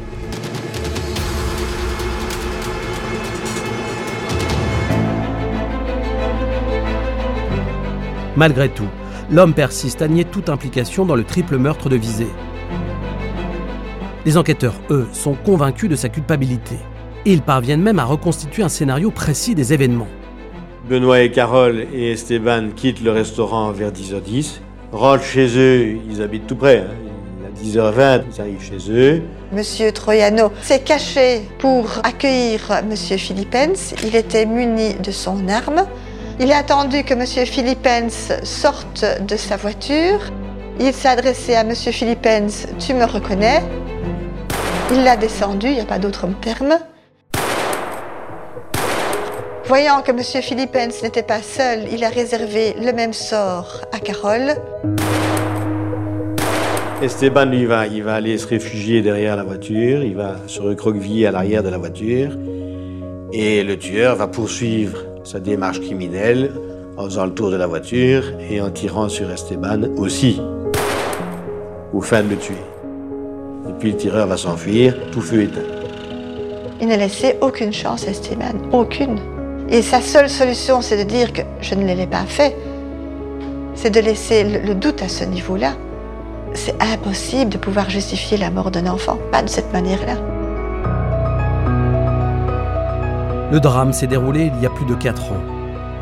[8.35, 8.89] Malgré tout,
[9.31, 12.31] l'homme persiste à nier toute implication dans le triple meurtre de Visée.
[14.25, 16.77] Les enquêteurs, eux, sont convaincus de sa culpabilité.
[17.27, 20.09] Ils parviennent même à reconstituer un scénario précis des événements.
[20.89, 24.59] Benoît et Carole et Esteban quittent le restaurant vers 10h10,
[24.91, 27.47] rentrent chez eux, ils habitent tout près, hein.
[27.47, 29.23] à 10h20, ils arrivent chez eux.
[29.53, 33.95] Monsieur Troiano s'est caché pour accueillir Monsieur Philippens.
[34.03, 35.87] Il était muni de son arme.
[36.41, 40.19] Il a attendu que Monsieur Philippens sorte de sa voiture.
[40.81, 43.63] Il s'est adressé à Monsieur Philippens, tu me reconnais?
[44.91, 46.79] Il l'a descendu, il n'y a pas d'autre terme.
[49.67, 50.43] Voyant que M.
[50.43, 54.57] Philippens n'était pas seul, il a réservé le même sort à Carole.
[57.01, 61.29] Esteban, lui, va, il va aller se réfugier derrière la voiture, il va se recroqueviller
[61.29, 62.37] à l'arrière de la voiture,
[63.33, 66.51] et le tueur va poursuivre sa démarche criminelle
[66.97, 70.41] en faisant le tour de la voiture et en tirant sur Esteban aussi,
[71.93, 72.55] au fin de le tuer.
[73.69, 75.61] Et puis le tireur va s'enfuir, tout feu éteint.
[76.81, 79.21] Il n'a laissé aucune chance à Esteban, aucune.
[79.75, 82.55] Et sa seule solution, c'est de dire que je ne l'ai pas fait.
[83.75, 85.73] C'est de laisser le doute à ce niveau-là.
[86.53, 90.17] C'est impossible de pouvoir justifier la mort d'un enfant, pas de cette manière-là.
[93.51, 95.43] Le drame s'est déroulé il y a plus de 4 ans.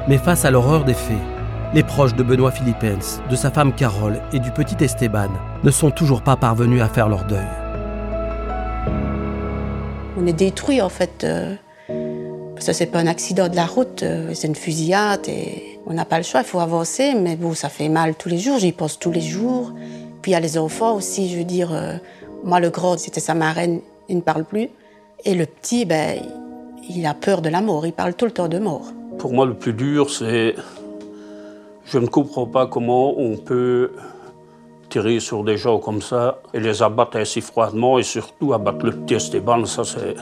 [0.09, 1.17] Mais face à l'horreur des faits,
[1.73, 5.31] les proches de Benoît Philippens, de sa femme Carole et du petit Esteban
[5.63, 7.47] ne sont toujours pas parvenus à faire leur deuil.
[10.21, 11.23] On est détruit en fait.
[11.23, 11.55] Euh,
[12.61, 16.05] ça, c'est pas un accident de la route, euh, c'est une fusillade et on n'a
[16.05, 17.15] pas le choix, il faut avancer.
[17.15, 19.73] Mais bon, ça fait mal tous les jours, j'y pense tous les jours.
[20.23, 21.95] Puis il y a les enfants aussi, je veux dire, euh,
[22.45, 24.69] moi, le grand, c'était sa marraine, il ne parle plus.
[25.25, 26.19] Et le petit, ben,
[26.89, 28.93] il a peur de la mort, il parle tout le temps de mort.
[29.19, 30.55] Pour moi, le plus dur, c'est.
[31.87, 33.93] Je ne comprends pas comment on peut
[34.91, 38.93] tirer sur des gens comme ça et les abattre ainsi froidement et surtout abattre le
[38.93, 40.17] petit Esteban, ça c'est.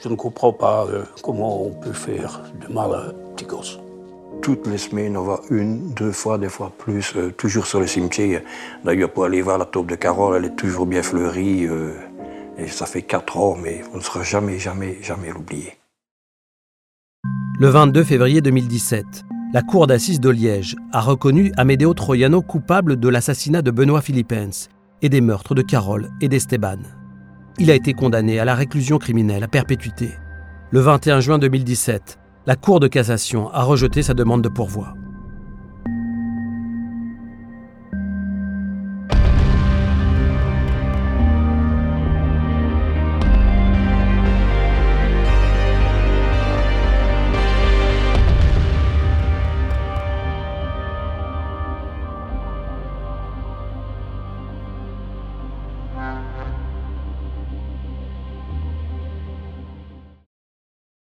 [0.00, 3.80] Je ne comprends pas euh, comment on peut faire de mal à petit gosse.
[4.42, 7.88] Toutes les semaines, on va une, deux fois, des fois plus, euh, toujours sur le
[7.88, 8.42] cimetière.
[8.84, 11.66] D'ailleurs, pour aller voir la taupe de Carole, elle est toujours bien fleurie.
[11.66, 11.94] Euh,
[12.58, 15.72] et ça fait quatre ans, mais on ne sera jamais, jamais, jamais l'oublier.
[17.58, 19.04] Le 22 février 2017,
[19.52, 24.68] la cour d'assises de Liège a reconnu Amedeo Troiano coupable de l'assassinat de Benoît Philippens
[25.02, 26.78] et des meurtres de Carole et d'Esteban
[27.58, 30.16] il a été condamné à la réclusion criminelle à perpétuité.
[30.70, 34.94] Le 21 juin 2017, la Cour de cassation a rejeté sa demande de pourvoi.